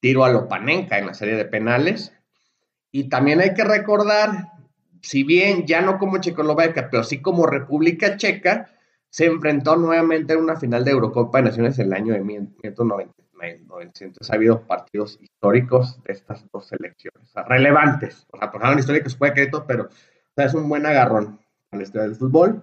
tiro 0.00 0.24
a 0.24 0.30
Lopanenka 0.30 0.98
en 0.98 1.06
la 1.06 1.14
serie 1.14 1.36
de 1.36 1.44
penales, 1.44 2.12
y 2.92 3.08
también 3.08 3.40
hay 3.40 3.54
que 3.54 3.64
recordar, 3.64 4.52
si 5.00 5.22
bien 5.22 5.66
ya 5.66 5.80
no 5.80 5.98
como 5.98 6.18
Checoslovaquia, 6.18 6.90
pero 6.90 7.04
sí 7.04 7.22
como 7.22 7.46
República 7.46 8.16
Checa, 8.16 8.70
se 9.08 9.26
enfrentó 9.26 9.76
nuevamente 9.76 10.34
en 10.34 10.40
una 10.40 10.56
final 10.56 10.84
de 10.84 10.92
Eurocopa 10.92 11.38
de 11.38 11.44
Naciones 11.44 11.78
en 11.78 11.86
el 11.86 11.92
año 11.94 12.14
de 12.14 12.20
1990. 12.20 13.14
Ha 14.28 14.34
habido 14.34 14.66
partidos 14.66 15.18
históricos 15.20 16.02
de 16.04 16.12
estas 16.12 16.44
dos 16.52 16.66
selecciones, 16.66 17.32
relevantes. 17.46 18.26
O 18.30 18.38
sea, 18.38 18.48
ejemplo, 18.48 18.78
históricos 18.78 19.16
que 19.34 19.42
esto, 19.42 19.64
pero 19.66 19.88
es 20.36 20.54
un 20.54 20.68
buen 20.68 20.84
agarrón 20.84 21.40
a 21.70 21.76
la 21.76 21.82
historia 21.82 22.08
del 22.08 22.16
fútbol. 22.16 22.62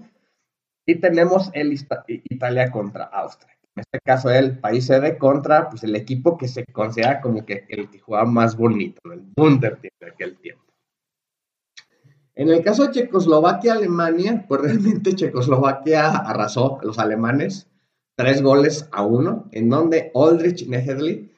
Y 0.86 0.96
tenemos 0.96 1.50
el 1.54 1.78
Italia 2.08 2.72
contra 2.72 3.06
Austria 3.06 3.57
en 3.78 3.82
este 3.82 4.00
caso 4.04 4.32
el 4.32 4.58
país 4.58 4.88
sede 4.88 5.20
contra 5.20 5.70
pues, 5.70 5.84
el 5.84 5.96
equipo 5.96 6.36
que 6.36 6.48
se 6.48 6.66
considera 6.66 7.22
como 7.22 7.46
que 7.46 7.66
el 7.70 7.92
que 7.92 8.00
jugaba 8.00 8.26
más 8.26 8.58
bonito, 8.58 9.00
el 9.14 9.22
Wunder 9.38 9.80
de 9.80 9.92
aquel 10.08 10.36
tiempo. 10.38 10.64
En 12.34 12.50
el 12.50 12.64
caso 12.64 12.88
de 12.88 12.94
Checoslovaquia-Alemania, 12.94 14.46
pues 14.48 14.62
realmente 14.64 15.14
Checoslovaquia 15.14 16.10
arrasó 16.10 16.80
a 16.80 16.86
los 16.86 16.98
alemanes 16.98 17.68
tres 18.16 18.42
goles 18.42 18.90
a 18.92 19.04
uno, 19.04 19.48
en 19.52 19.70
donde 19.70 20.12
Aldrich 20.16 20.68
Nehedli 20.68 21.32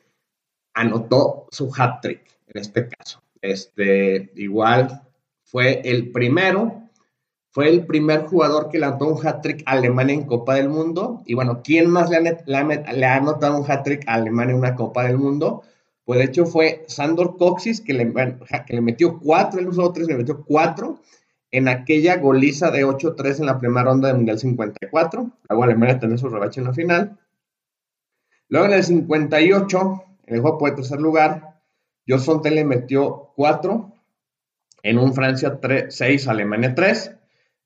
anotó 0.74 1.46
su 1.52 1.70
hat-trick 1.78 2.22
en 2.48 2.62
este 2.62 2.88
caso. 2.88 3.22
Este, 3.42 4.32
igual 4.36 5.02
fue 5.44 5.82
el 5.84 6.12
primero 6.12 6.89
fue 7.60 7.68
el 7.68 7.86
primer 7.86 8.22
jugador 8.22 8.70
que 8.70 8.80
lanzó 8.80 9.06
un 9.10 9.28
hat-trick 9.28 9.64
a 9.66 9.72
Alemania 9.72 10.16
en 10.16 10.24
Copa 10.24 10.56
del 10.56 10.70
Mundo. 10.70 11.22
Y 11.26 11.34
bueno, 11.34 11.60
¿quién 11.62 11.90
más 11.90 12.10
le 12.10 12.16
ha, 12.16 13.16
anotado 13.18 13.58
un 13.58 13.70
hat-trick 13.70 14.08
a 14.08 14.14
Alemania 14.14 14.54
en 14.54 14.60
una 14.60 14.76
Copa 14.76 15.04
del 15.04 15.18
Mundo? 15.18 15.64
Pues 16.06 16.20
de 16.20 16.26
hecho 16.28 16.46
fue 16.46 16.86
Sandor 16.88 17.36
Coxis, 17.36 17.82
que 17.82 17.92
le, 17.92 18.14
le 18.70 18.82
metió 18.82 19.20
cuatro, 19.20 19.60
él 19.60 19.68
usó 19.68 19.92
tres, 19.92 20.08
le 20.08 20.16
metió 20.16 20.42
cuatro 20.46 21.02
en 21.52 21.68
aquella 21.68 22.16
goliza 22.16 22.72
de 22.72 22.86
8-3 22.86 23.40
en 23.40 23.48
la 23.48 23.60
primera 23.60 23.84
ronda 23.84 24.08
del 24.08 24.16
Mundial 24.16 24.40
54. 24.40 25.30
Luego 25.50 25.64
Alemania 25.66 26.00
tenía 26.00 26.18
su 26.18 26.30
rebache 26.30 26.62
en 26.62 26.68
la 26.68 26.74
final. 26.74 27.20
Luego 28.48 28.68
en 28.68 28.74
el 28.74 28.84
58, 28.86 30.04
en 30.28 30.34
el 30.34 30.40
juego 30.40 30.66
de 30.66 30.76
tercer 30.78 31.02
lugar, 31.02 31.60
Johnson 32.08 32.42
le 32.42 32.64
metió 32.64 33.34
cuatro 33.36 33.92
en 34.82 34.98
un 34.98 35.14
Francia 35.14 35.60
6, 35.90 36.28
Alemania 36.30 36.74
3. 36.74 37.19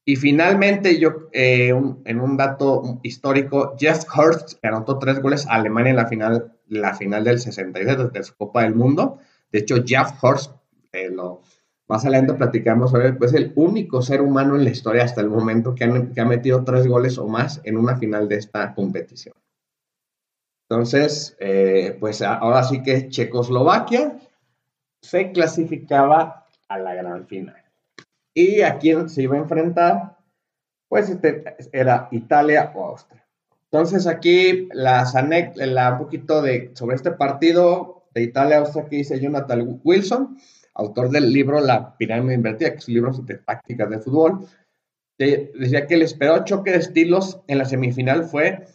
Y 0.05 0.17
finalmente, 0.17 0.99
yo, 0.99 1.29
eh, 1.31 1.69
en 1.69 2.19
un 2.19 2.37
dato 2.37 2.99
histórico, 3.03 3.75
Jeff 3.79 4.03
Hurst 4.13 4.63
anotó 4.63 4.99
tres 4.99 5.21
goles 5.21 5.47
a 5.47 5.53
Alemania 5.53 5.91
en 5.91 5.95
la 5.95 6.07
final, 6.07 6.53
la 6.67 6.93
final 6.93 7.23
del 7.23 7.39
66 7.39 8.11
de 8.11 8.23
su 8.23 8.35
Copa 8.35 8.63
del 8.63 8.75
Mundo. 8.75 9.19
De 9.51 9.59
hecho, 9.59 9.77
Jeff 9.85 10.11
Hurst, 10.21 10.51
eh, 10.91 11.09
lo, 11.09 11.41
más 11.87 12.03
adelante 12.03 12.33
platicamos 12.33 12.91
sobre, 12.91 13.13
pues 13.13 13.33
el 13.33 13.53
único 13.55 14.01
ser 14.01 14.21
humano 14.21 14.55
en 14.55 14.63
la 14.63 14.71
historia 14.71 15.03
hasta 15.03 15.21
el 15.21 15.29
momento 15.29 15.75
que, 15.75 15.83
ha 15.83 16.25
metido 16.25 16.63
tres 16.63 16.87
goles 16.87 17.17
o 17.17 17.27
más 17.27 17.61
en 17.63 17.77
una 17.77 17.97
final 17.97 18.27
de 18.27 18.35
esta 18.35 18.73
competición. 18.73 19.35
Entonces, 20.69 21.35
eh, 21.39 21.95
pues 21.99 22.21
ahora 22.21 22.63
sí 22.63 22.81
que 22.81 23.09
Checoslovaquia 23.09 24.17
se 25.01 25.31
clasificaba 25.31 26.47
a 26.67 26.79
la 26.79 26.95
gran 26.95 27.27
final. 27.27 27.62
Y 28.33 28.61
a 28.61 28.77
quién 28.77 29.09
se 29.09 29.23
iba 29.23 29.35
a 29.35 29.39
enfrentar, 29.39 30.17
pues 30.87 31.09
este, 31.09 31.43
era 31.71 32.07
Italia 32.11 32.71
o 32.75 32.85
Austria. 32.85 33.25
Entonces 33.65 34.07
aquí 34.07 34.67
las 34.71 35.13
la, 35.13 35.91
un 35.93 35.97
poquito 35.97 36.41
de, 36.41 36.71
sobre 36.75 36.95
este 36.95 37.11
partido 37.11 38.05
de 38.13 38.23
Italia-Austria 38.23 38.85
que 38.87 38.97
dice 38.97 39.19
Jonathan 39.19 39.79
Wilson, 39.83 40.37
autor 40.75 41.09
del 41.09 41.31
libro 41.31 41.59
La 41.59 41.97
pirámide 41.97 42.35
invertida, 42.35 42.71
que 42.71 42.77
es 42.77 42.87
un 42.87 42.93
libro 42.93 43.11
de 43.11 43.35
tácticas 43.35 43.89
de 43.89 43.99
fútbol. 43.99 44.47
decía 45.17 45.87
que 45.87 45.95
el 45.95 46.03
esperado 46.03 46.43
choque 46.43 46.71
de 46.71 46.77
estilos 46.77 47.41
en 47.47 47.57
la 47.57 47.65
semifinal 47.65 48.25
fue 48.25 48.67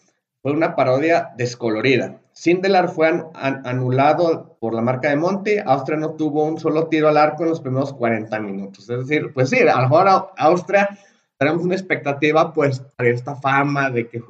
fue 0.43 0.53
una 0.53 0.77
parodia 0.77 1.31
descolorida. 1.37 2.21
Sindelar 2.39 2.89
fue 2.89 3.09
anulado 3.35 4.57
por 4.61 4.73
la 4.73 4.81
marca 4.81 5.09
de 5.09 5.17
Monte. 5.17 5.61
Austria 5.67 5.99
no 5.99 6.13
tuvo 6.13 6.45
un 6.45 6.61
solo 6.61 6.87
tiro 6.87 7.09
al 7.09 7.17
arco 7.17 7.43
en 7.43 7.49
los 7.49 7.61
primeros 7.61 7.93
40 7.93 8.39
minutos. 8.39 8.89
Es 8.89 9.09
decir, 9.09 9.33
pues 9.35 9.51
sí, 9.51 9.59
a 9.59 9.75
lo 9.75 9.83
mejor 9.83 10.07
Austria 10.37 10.89
tenemos 11.37 11.65
una 11.65 11.75
expectativa, 11.75 12.53
pues, 12.53 12.79
para 12.95 13.09
esta 13.09 13.35
fama 13.35 13.91
de 13.91 14.07
que 14.07 14.23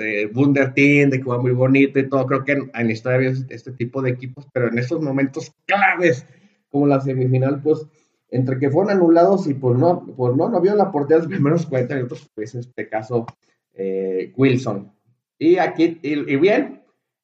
eh, 0.00 0.30
Wunder 0.34 0.72
Team, 0.72 1.10
de 1.10 1.18
que 1.18 1.24
juega 1.24 1.42
muy 1.42 1.50
bonito 1.50 1.98
y 1.98 2.08
todo. 2.08 2.24
Creo 2.24 2.44
que 2.46 2.52
en, 2.52 2.70
la 2.72 2.92
historia 2.92 3.18
había 3.18 3.44
este 3.50 3.72
tipo 3.72 4.00
de 4.00 4.12
equipos, 4.12 4.46
pero 4.54 4.68
en 4.68 4.78
estos 4.78 5.02
momentos 5.02 5.52
claves, 5.66 6.24
como 6.70 6.86
la 6.86 7.02
semifinal, 7.02 7.60
pues, 7.60 7.86
entre 8.30 8.58
que 8.58 8.70
fueron 8.70 8.92
anulados 8.92 9.46
y 9.46 9.52
pues 9.52 9.78
no, 9.78 10.06
pues 10.16 10.34
no, 10.34 10.48
no 10.48 10.62
vio 10.62 10.74
la 10.76 10.90
portería 10.90 11.18
los 11.18 11.26
primeros 11.26 11.66
40 11.66 11.94
minutos, 11.94 12.26
pues 12.34 12.54
en 12.54 12.60
este 12.60 12.88
caso 12.88 13.26
eh, 13.74 14.32
Wilson. 14.34 14.90
Y 15.38 15.56
aquí, 15.58 15.98
y, 16.02 16.36
bien, 16.36 16.79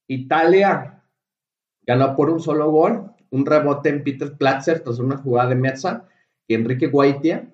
Italia 0.08 1.02
ganó 1.86 2.16
por 2.16 2.30
un 2.30 2.40
solo 2.40 2.70
gol, 2.70 3.12
un 3.30 3.46
rebote 3.46 3.88
en 3.88 4.02
Peter 4.02 4.36
Platzer 4.36 4.80
tras 4.80 4.98
una 4.98 5.16
jugada 5.16 5.50
de 5.50 5.54
Mezza 5.56 6.04
y 6.46 6.54
Enrique 6.54 6.86
Guaitia, 6.88 7.48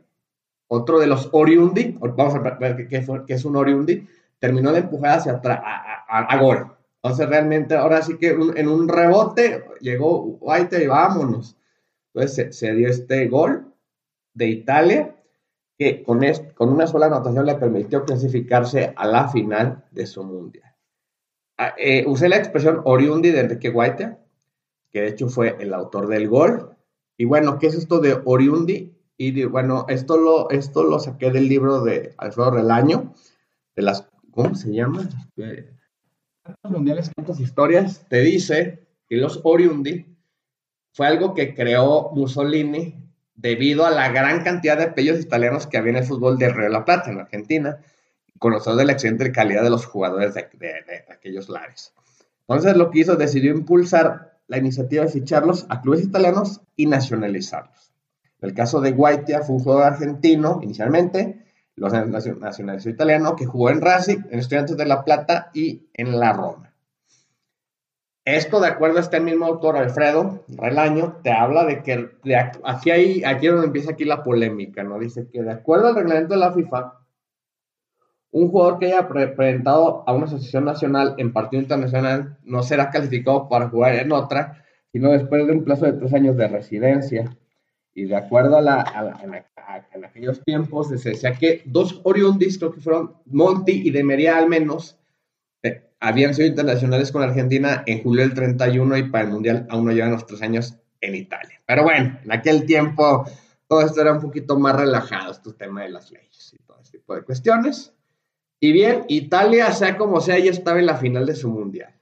otro 0.68 0.98
de 0.98 1.06
los 1.06 1.28
Oriundi, 1.32 1.98
vamos 2.00 2.34
a 2.34 2.38
ver 2.38 2.88
qué, 2.88 3.04
es 3.28 3.44
un 3.44 3.56
Oriundi, 3.56 4.06
terminó 4.38 4.72
de 4.72 4.78
empujar 4.80 5.18
hacia 5.18 5.32
atrás 5.32 5.60
a, 5.62 6.38
gol. 6.38 6.74
Entonces 7.02 7.28
realmente 7.28 7.74
ahora 7.74 8.00
sí 8.00 8.16
que 8.16 8.30
en 8.30 8.68
un 8.68 8.88
rebote 8.88 9.64
llegó 9.80 10.22
Guaitia 10.40 10.82
y 10.82 10.86
vámonos. 10.86 11.56
Entonces 12.14 12.56
se, 12.56 12.74
dio 12.74 12.88
este 12.88 13.28
gol 13.28 13.72
de 14.34 14.46
Italia 14.48 15.14
que 15.78 16.02
con, 16.02 16.20
con 16.54 16.70
una 16.70 16.86
sola 16.86 17.06
anotación 17.06 17.44
le 17.44 17.56
permitió 17.56 18.04
clasificarse 18.04 18.94
a 18.96 19.06
la 19.06 19.28
final 19.28 19.84
de 19.90 20.06
su 20.06 20.24
mundial. 20.24 20.71
Ah, 21.62 21.74
eh, 21.78 22.02
usé 22.08 22.28
la 22.28 22.38
expresión 22.38 22.80
oriundi 22.82 23.30
de 23.30 23.38
Enrique 23.38 23.70
Guaita, 23.70 24.18
que 24.90 25.02
de 25.02 25.08
hecho 25.10 25.28
fue 25.28 25.56
el 25.60 25.72
autor 25.72 26.08
del 26.08 26.26
gol. 26.26 26.76
Y 27.16 27.24
bueno, 27.24 27.60
¿qué 27.60 27.68
es 27.68 27.74
esto 27.76 28.00
de 28.00 28.20
oriundi? 28.24 28.92
Y 29.16 29.44
bueno, 29.44 29.86
esto 29.88 30.16
lo, 30.16 30.50
esto 30.50 30.82
lo 30.82 30.98
saqué 30.98 31.30
del 31.30 31.48
libro 31.48 31.82
de 31.82 32.14
Alfredo 32.18 32.50
Relaño, 32.50 33.14
de 33.76 33.82
las, 33.82 34.08
¿cómo 34.32 34.56
se 34.56 34.72
llama? 34.72 35.08
mundiales, 36.64 37.12
cuántas 37.14 37.38
historias, 37.38 38.08
te 38.08 38.22
dice 38.22 38.84
que 39.08 39.18
los 39.18 39.40
oriundi 39.44 40.16
fue 40.92 41.06
algo 41.06 41.32
que 41.32 41.54
creó 41.54 42.10
Mussolini 42.12 42.96
debido 43.36 43.86
a 43.86 43.90
la 43.92 44.10
gran 44.10 44.42
cantidad 44.42 44.76
de 44.76 44.84
apellidos 44.84 45.20
italianos 45.20 45.68
que 45.68 45.78
había 45.78 45.92
en 45.92 45.98
el 45.98 46.04
fútbol 46.04 46.38
de 46.38 46.48
Río 46.48 46.64
de 46.64 46.70
la 46.70 46.84
Plata, 46.84 47.12
en 47.12 47.20
Argentina, 47.20 47.78
conocido 48.42 48.76
de 48.76 48.84
la 48.84 48.92
excelente 48.92 49.32
calidad 49.32 49.62
de 49.62 49.70
los 49.70 49.86
jugadores 49.86 50.34
de, 50.34 50.44
aquellos 51.08 51.48
lares. 51.48 51.94
Entonces 52.40 52.76
lo 52.76 52.90
que 52.90 52.98
hizo, 52.98 53.16
decidió 53.16 53.52
impulsar 53.52 54.40
la 54.48 54.58
iniciativa 54.58 55.04
de 55.04 55.10
ficharlos 55.10 55.64
a 55.70 55.80
clubes 55.80 56.02
italianos 56.02 56.60
y 56.76 56.86
nacionalizarlos. 56.86 57.94
El 58.40 58.52
caso 58.52 58.80
de 58.80 58.90
Guaitia 58.90 59.42
fue 59.42 59.56
un 59.56 59.62
jugador 59.62 59.84
argentino 59.84 60.58
inicialmente, 60.62 61.46
los 61.76 61.92
nacionalizó 61.92 62.90
italiano, 62.90 63.36
que 63.36 63.46
jugó 63.46 63.70
en 63.70 63.80
Racing, 63.80 64.18
en 64.30 64.40
Estudiantes 64.40 64.76
de 64.76 64.84
La 64.84 65.04
Plata 65.04 65.50
y 65.54 65.86
en 65.94 66.18
la 66.18 66.32
Roma. 66.32 66.74
Esto, 68.24 68.60
de 68.60 68.68
acuerdo 68.68 68.98
a 68.98 69.00
este 69.00 69.20
mismo 69.20 69.46
autor, 69.46 69.76
Alfredo 69.76 70.44
Relaño, 70.48 71.18
te 71.22 71.32
habla 71.32 71.64
de 71.64 71.82
que 71.82 72.10
aquí, 72.64 72.90
hay, 72.90 73.24
aquí 73.24 73.46
es 73.46 73.52
donde 73.52 73.68
empieza 73.68 73.92
aquí 73.92 74.04
la 74.04 74.22
polémica, 74.22 74.82
¿no? 74.84 74.98
Dice 74.98 75.28
que 75.32 75.42
de 75.42 75.52
acuerdo 75.52 75.88
al 75.88 75.96
reglamento 75.96 76.34
de 76.34 76.40
la 76.40 76.52
FIFA, 76.52 77.01
un 78.32 78.48
jugador 78.48 78.78
que 78.78 78.86
haya 78.86 79.08
presentado 79.08 80.04
a 80.06 80.12
una 80.12 80.24
asociación 80.24 80.64
nacional 80.64 81.14
en 81.18 81.32
partido 81.32 81.62
internacional 81.62 82.38
no 82.44 82.62
será 82.62 82.90
calificado 82.90 83.48
para 83.48 83.68
jugar 83.68 83.94
en 83.94 84.10
otra, 84.10 84.64
sino 84.90 85.10
después 85.10 85.46
de 85.46 85.52
un 85.52 85.64
plazo 85.64 85.84
de 85.84 85.92
tres 85.92 86.12
años 86.14 86.36
de 86.36 86.48
residencia. 86.48 87.36
Y 87.94 88.04
de 88.04 88.16
acuerdo 88.16 88.56
a, 88.56 88.62
la, 88.62 89.20
en, 89.22 90.04
aquellos 90.04 90.42
tiempos, 90.42 90.88
se 90.88 91.10
decía 91.10 91.34
que 91.34 91.62
dos 91.66 92.00
oriundis, 92.04 92.58
creo 92.58 92.72
que 92.72 92.80
fueron 92.80 93.16
Monti 93.26 93.82
y 93.84 93.90
de 93.90 93.98
Demeria 93.98 94.38
al 94.38 94.48
menos, 94.48 94.98
habían 96.00 96.34
sido 96.34 96.48
internacionales 96.48 97.12
con 97.12 97.22
Argentina 97.22 97.84
en 97.86 98.02
julio 98.02 98.22
del 98.22 98.34
31 98.34 98.96
y 98.96 99.10
para 99.10 99.24
el 99.24 99.30
Mundial 99.30 99.66
aún 99.68 99.84
no 99.84 99.92
llevan 99.92 100.12
los 100.12 100.26
tres 100.26 100.42
años 100.42 100.78
en 101.00 101.14
Italia. 101.14 101.60
Pero 101.66 101.84
bueno, 101.84 102.18
en 102.24 102.32
aquel 102.32 102.64
tiempo 102.64 103.24
todo 103.68 103.82
esto 103.82 104.00
era 104.00 104.12
un 104.12 104.20
poquito 104.20 104.58
más 104.58 104.74
relajado, 104.74 105.32
este 105.32 105.52
tema 105.52 105.82
de 105.82 105.90
las 105.90 106.10
leyes 106.10 106.54
y 106.54 106.62
todo 106.64 106.78
ese 106.80 106.98
tipo 106.98 107.14
de 107.14 107.22
cuestiones. 107.22 107.92
Y 108.62 108.70
bien, 108.70 109.04
Italia, 109.08 109.72
sea 109.72 109.98
como 109.98 110.20
sea, 110.20 110.38
ya 110.38 110.52
estaba 110.52 110.78
en 110.78 110.86
la 110.86 110.96
final 110.96 111.26
de 111.26 111.34
su 111.34 111.48
Mundial. 111.48 111.92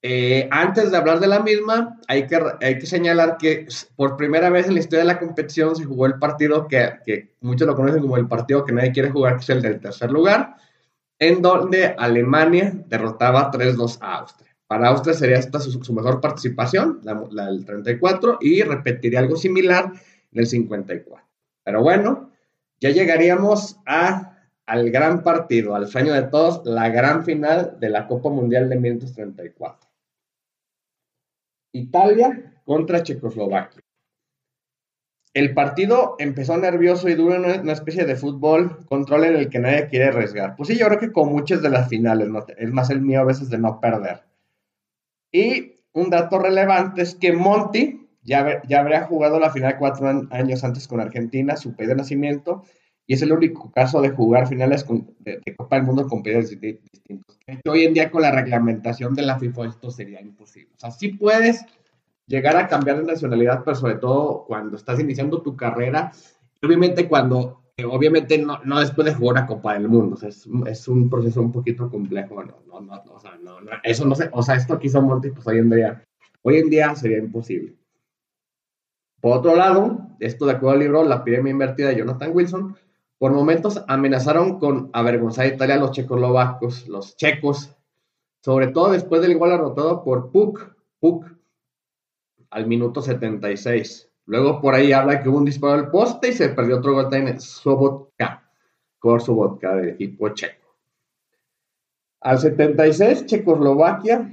Eh, 0.00 0.48
antes 0.50 0.90
de 0.90 0.96
hablar 0.96 1.20
de 1.20 1.28
la 1.28 1.40
misma, 1.40 2.00
hay 2.08 2.26
que, 2.26 2.40
hay 2.60 2.78
que 2.78 2.86
señalar 2.86 3.36
que 3.36 3.68
por 3.94 4.16
primera 4.16 4.50
vez 4.50 4.66
en 4.66 4.74
la 4.74 4.80
historia 4.80 5.04
de 5.04 5.12
la 5.12 5.18
competición 5.18 5.76
se 5.76 5.84
jugó 5.84 6.06
el 6.06 6.18
partido 6.18 6.66
que, 6.66 6.94
que 7.04 7.34
muchos 7.40 7.68
lo 7.68 7.76
conocen 7.76 8.00
como 8.00 8.16
el 8.16 8.26
partido 8.26 8.64
que 8.64 8.72
nadie 8.72 8.90
quiere 8.92 9.10
jugar, 9.10 9.36
que 9.36 9.42
es 9.42 9.50
el 9.50 9.62
del 9.62 9.80
tercer 9.80 10.10
lugar 10.10 10.56
en 11.22 11.40
donde 11.40 11.94
Alemania 11.98 12.72
derrotaba 12.88 13.52
3-2 13.52 13.98
a 14.00 14.18
Austria. 14.18 14.56
Para 14.66 14.88
Austria 14.88 15.14
sería 15.14 15.38
esta 15.38 15.60
su, 15.60 15.92
mejor 15.92 16.20
participación, 16.20 17.00
la, 17.04 17.46
del 17.46 17.64
34, 17.64 18.38
y 18.40 18.62
repetiría 18.62 19.20
algo 19.20 19.36
similar 19.36 19.92
en 20.32 20.40
el 20.40 20.48
54. 20.48 21.24
Pero 21.62 21.80
bueno, 21.80 22.32
ya 22.80 22.90
llegaríamos 22.90 23.78
a, 23.86 24.31
al 24.72 24.90
gran 24.90 25.22
partido, 25.22 25.74
al 25.74 25.86
sueño 25.86 26.14
de 26.14 26.22
todos, 26.22 26.62
la 26.64 26.88
gran 26.88 27.26
final 27.26 27.76
de 27.78 27.90
la 27.90 28.06
Copa 28.06 28.30
Mundial 28.30 28.70
de 28.70 28.76
1934. 28.76 29.90
Italia 31.74 32.54
contra 32.64 33.02
Checoslovaquia. 33.02 33.82
El 35.34 35.52
partido 35.52 36.16
empezó 36.18 36.56
nervioso 36.56 37.10
y 37.10 37.14
duro 37.14 37.34
en 37.34 37.60
una 37.60 37.72
especie 37.74 38.06
de 38.06 38.16
fútbol 38.16 38.86
control 38.86 39.24
en 39.24 39.36
el 39.36 39.50
que 39.50 39.58
nadie 39.58 39.88
quiere 39.88 40.06
arriesgar. 40.06 40.56
Pues 40.56 40.68
sí, 40.68 40.78
yo 40.78 40.86
creo 40.86 40.98
que 40.98 41.12
con 41.12 41.28
muchas 41.28 41.60
de 41.60 41.68
las 41.68 41.90
finales, 41.90 42.30
es 42.56 42.72
más 42.72 42.88
el 42.88 43.02
mío 43.02 43.20
a 43.20 43.24
veces 43.24 43.50
de 43.50 43.58
no 43.58 43.78
perder. 43.78 44.22
Y 45.30 45.84
un 45.92 46.08
dato 46.08 46.38
relevante 46.38 47.02
es 47.02 47.14
que 47.14 47.34
Monty 47.34 48.08
ya, 48.22 48.62
ya 48.66 48.80
habría 48.80 49.02
jugado 49.02 49.38
la 49.38 49.50
final 49.50 49.76
cuatro 49.78 50.08
años 50.30 50.64
antes 50.64 50.88
con 50.88 50.98
Argentina, 50.98 51.58
su 51.58 51.76
país 51.76 51.90
de 51.90 51.96
nacimiento, 51.96 52.64
y 53.06 53.14
es 53.14 53.22
el 53.22 53.32
único 53.32 53.70
caso 53.72 54.00
de 54.00 54.10
jugar 54.10 54.46
finales 54.46 54.86
de, 55.18 55.40
Copa 55.56 55.76
del 55.76 55.84
Mundo 55.84 56.06
con 56.06 56.22
países 56.22 56.60
distintos. 56.60 57.38
Hoy 57.68 57.84
en 57.84 57.94
día 57.94 58.10
con 58.10 58.22
la 58.22 58.30
reglamentación 58.30 59.14
de 59.14 59.22
la 59.22 59.38
FIFA 59.38 59.66
esto 59.66 59.90
sería 59.90 60.20
imposible. 60.20 60.70
O 60.76 60.78
sea, 60.78 60.90
sí 60.90 61.08
puedes 61.08 61.64
llegar 62.26 62.56
a 62.56 62.68
cambiar 62.68 62.98
de 62.98 63.04
nacionalidad, 63.04 63.62
pero 63.64 63.74
sobre 63.74 63.96
todo 63.96 64.44
cuando 64.46 64.76
estás 64.76 65.00
iniciando 65.00 65.42
tu 65.42 65.56
carrera, 65.56 66.12
obviamente 66.62 67.08
cuando, 67.08 67.62
eh, 67.76 67.84
obviamente 67.84 68.38
no, 68.38 68.60
no, 68.64 68.80
después 68.80 69.04
de 69.04 69.14
jugar 69.14 69.42
a 69.42 69.46
Copa 69.46 69.74
del 69.74 69.88
Mundo, 69.88 70.16
es, 70.26 70.48
es, 70.66 70.88
un 70.88 71.10
proceso 71.10 71.40
un 71.40 71.52
poquito 71.52 71.90
complejo, 71.90 72.42
no, 72.42 72.62
no, 72.66 72.80
no, 72.80 73.02
o 73.12 73.20
sea, 73.20 73.36
no, 73.42 73.58
eso 73.82 74.04
no 74.04 74.14
sé, 74.14 74.30
o 74.32 74.42
sea, 74.42 74.54
esto 74.54 74.78
hizo 74.80 75.02
Monty, 75.02 75.30
pues 75.30 75.46
hoy 75.46 75.58
en 75.58 75.70
día, 75.70 76.04
hoy 76.42 76.58
en 76.58 76.70
día 76.70 76.94
sería 76.94 77.18
imposible. 77.18 77.74
Por 79.20 79.38
otro 79.38 79.54
lado, 79.54 80.08
esto 80.18 80.46
de 80.46 80.52
acuerdo 80.52 80.74
al 80.74 80.80
libro 80.80 81.04
La 81.04 81.16
epidemia 81.16 81.52
invertida 81.52 81.88
de 81.88 81.96
Jonathan 81.96 82.30
Wilson, 82.32 82.76
por 83.22 83.30
momentos 83.30 83.84
amenazaron 83.86 84.58
con 84.58 84.90
avergonzar 84.92 85.44
a 85.44 85.54
Italia 85.54 85.76
los 85.76 85.92
checoslovacos, 85.92 86.88
los 86.88 87.16
checos, 87.16 87.72
sobre 88.40 88.66
todo 88.66 88.90
después 88.90 89.22
del 89.22 89.38
gol 89.38 89.52
anotado 89.52 90.02
por 90.02 90.32
Puk, 90.32 90.74
Puk 90.98 91.26
al 92.50 92.66
minuto 92.66 93.00
76. 93.00 94.10
Luego 94.26 94.60
por 94.60 94.74
ahí 94.74 94.90
habla 94.92 95.22
que 95.22 95.28
hubo 95.28 95.38
un 95.38 95.44
disparo 95.44 95.74
al 95.74 95.88
poste 95.92 96.30
y 96.30 96.32
se 96.32 96.48
perdió 96.48 96.78
otro 96.78 96.94
gol 96.94 97.14
en 97.14 97.40
Sobotka, 97.40 98.42
por 99.00 99.22
Sobotka 99.22 99.76
del 99.76 99.90
equipo 99.90 100.30
checo. 100.30 100.74
Al 102.22 102.40
76, 102.40 103.26
Checoslovaquia 103.26 104.32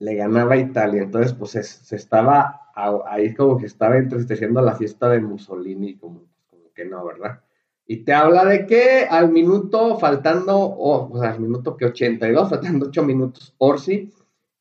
le 0.00 0.14
ganaba 0.16 0.52
a 0.52 0.58
Italia. 0.58 1.04
Entonces, 1.04 1.32
pues 1.32 1.52
se, 1.52 1.96
estaba 1.96 2.72
ahí 3.06 3.32
como 3.34 3.56
que 3.56 3.64
estaba 3.64 3.96
entristeciendo 3.96 4.60
la 4.60 4.76
fiesta 4.76 5.08
de 5.08 5.18
Mussolini, 5.22 5.96
como, 5.96 6.24
que 6.74 6.84
no, 6.84 7.06
¿verdad? 7.06 7.40
Y 7.90 8.04
te 8.04 8.12
habla 8.12 8.44
de 8.44 8.66
que 8.66 9.06
al 9.08 9.30
minuto 9.30 9.98
faltando, 9.98 10.58
o 10.58 11.18
sea, 11.18 11.30
al 11.30 11.40
minuto 11.40 11.74
que 11.74 11.86
82, 11.86 12.50
faltando 12.50 12.86
8 12.86 13.02
minutos, 13.02 13.54
Orsi 13.56 14.12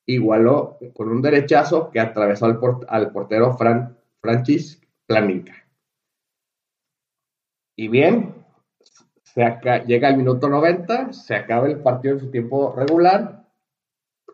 igualó 0.06 0.80
con 0.94 1.10
un 1.10 1.22
derechazo 1.22 1.92
que 1.92 2.00
atravesó 2.00 2.46
al, 2.46 3.12
portero 3.12 3.58
Fran, 3.58 3.98
Francis 4.22 4.82
Planica. 5.06 5.54
Y 7.76 7.90
bien, 7.90 8.34
se 9.22 9.60
llega 9.86 10.08
el 10.08 10.18
minuto 10.18 10.48
90, 10.48 11.12
se 11.12 11.36
acaba 11.36 11.68
el 11.68 11.82
partido 11.82 12.14
en 12.14 12.20
su 12.22 12.32
tiempo 12.32 12.74
regular 12.74 13.46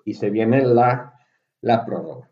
y 0.05 0.13
se 0.13 0.29
viene 0.29 0.63
la, 0.63 1.19
la 1.61 1.83
prórroga. 1.83 2.29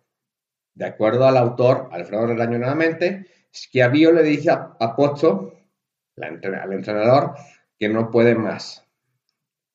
De 0.75 0.85
acuerdo 0.85 1.25
al 1.25 1.37
autor, 1.37 1.89
Alfredo 1.91 2.27
Relaño 2.27 2.59
nuevamente, 2.59 3.25
Schiavio 3.53 4.11
le 4.11 4.23
dice 4.23 4.51
a, 4.51 4.95
Pozzo, 4.95 5.50
al 6.23 6.73
entrenador, 6.73 7.35
que 7.77 7.89
no 7.89 8.11
puede 8.11 8.35
más. 8.35 8.85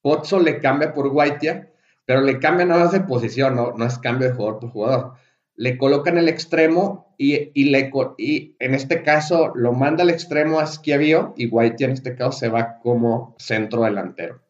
Pozzo 0.01 0.39
le 0.39 0.61
cambia 0.61 0.95
por 0.95 1.09
Guaitia, 1.09 1.73
pero 2.05 2.21
le 2.21 2.39
cambia 2.39 2.67
nada 2.67 2.85
más 2.85 2.93
de 2.93 3.01
posición, 3.01 3.57
no, 3.57 3.73
no 3.73 3.85
es 3.85 3.99
cambio 3.99 4.29
de 4.29 4.35
jugador 4.35 4.61
por 4.61 4.71
jugador. 4.71 5.13
Le 5.57 5.77
colocan 5.79 6.19
el 6.19 6.29
extremo 6.29 7.15
y, 7.19 7.51
y, 7.55 7.71
le, 7.71 7.91
y 8.19 8.57
en 8.59 8.75
este 8.75 9.03
caso 9.03 9.53
lo 9.55 9.73
manda 9.73 10.03
al 10.03 10.11
extremo 10.11 10.61
a 10.61 10.67
Schiavio 10.67 11.35
y 11.37 11.49
Guaitia 11.49 11.87
en 11.87 11.93
este 11.93 12.15
caso 12.15 12.33
se 12.33 12.49
va 12.49 12.79
como 12.79 13.35
centro 13.39 13.83
delantero. 13.83 14.43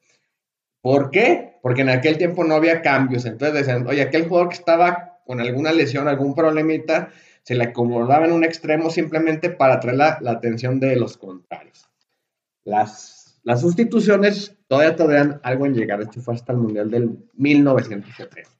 ¿Por 0.82 1.10
qué? 1.10 1.58
Porque 1.62 1.82
en 1.82 1.88
aquel 1.88 2.18
tiempo 2.18 2.44
no 2.44 2.54
había 2.54 2.82
cambios. 2.82 3.24
Entonces 3.24 3.54
decían, 3.54 3.86
oye, 3.86 4.02
aquel 4.02 4.28
jugador 4.28 4.50
que 4.50 4.56
estaba 4.56 5.18
con 5.26 5.40
alguna 5.40 5.72
lesión, 5.72 6.06
algún 6.06 6.34
problemita, 6.34 7.08
se 7.46 7.54
le 7.54 7.62
acomodaba 7.62 8.26
en 8.26 8.32
un 8.32 8.42
extremo 8.42 8.90
simplemente 8.90 9.50
para 9.50 9.74
atraer 9.74 9.96
la, 9.96 10.18
la 10.20 10.32
atención 10.32 10.80
de 10.80 10.96
los 10.96 11.16
contrarios. 11.16 11.88
Las, 12.64 13.38
las 13.44 13.60
sustituciones 13.60 14.56
todavía 14.66 14.96
tendrían 14.96 15.40
algo 15.44 15.64
en 15.64 15.74
llegar. 15.74 16.02
Hecho, 16.02 16.20
fue 16.20 16.34
hasta 16.34 16.52
el 16.52 16.58
Mundial 16.58 16.90
del 16.90 17.16
1970. 17.34 18.50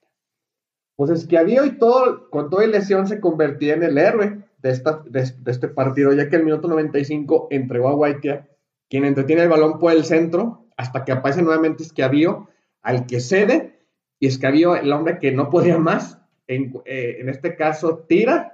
Pues 0.95 1.11
es 1.11 1.27
que 1.27 1.37
había 1.37 1.67
y 1.67 1.79
todo, 1.79 2.31
con 2.31 2.49
toda 2.49 2.65
lesión 2.69 3.09
se 3.09 3.19
convertía 3.19 3.75
en 3.75 3.83
el 3.83 3.99
héroe 3.99 4.45
de, 4.59 4.71
esta, 4.71 5.03
de, 5.05 5.33
este 5.47 5.67
partido, 5.67 6.13
ya 6.13 6.29
que 6.29 6.37
el 6.37 6.45
minuto 6.45 6.69
95 6.69 7.49
entregó 7.51 7.89
a 7.89 7.95
Guaitia, 7.95 8.49
quien 8.89 9.05
entretiene 9.05 9.43
el 9.43 9.49
balón 9.49 9.81
por 9.81 9.91
el 9.91 10.05
centro, 10.05 10.69
hasta 10.77 11.05
que 11.05 11.11
aparece 11.11 11.43
nuevamente 11.43 11.83
Esquiavío, 11.83 12.49
al 12.83 13.07
que 13.07 13.19
cede, 13.19 13.81
y 14.21 14.29
Esquiavío, 14.29 14.77
el 14.77 14.93
hombre 14.93 15.19
que 15.19 15.33
no 15.33 15.51
podía 15.51 15.77
más, 15.77 16.21
en, 16.47 16.73
eh, 16.85 17.17
en 17.19 17.29
este 17.29 17.57
caso 17.57 18.05
tira 18.09 18.53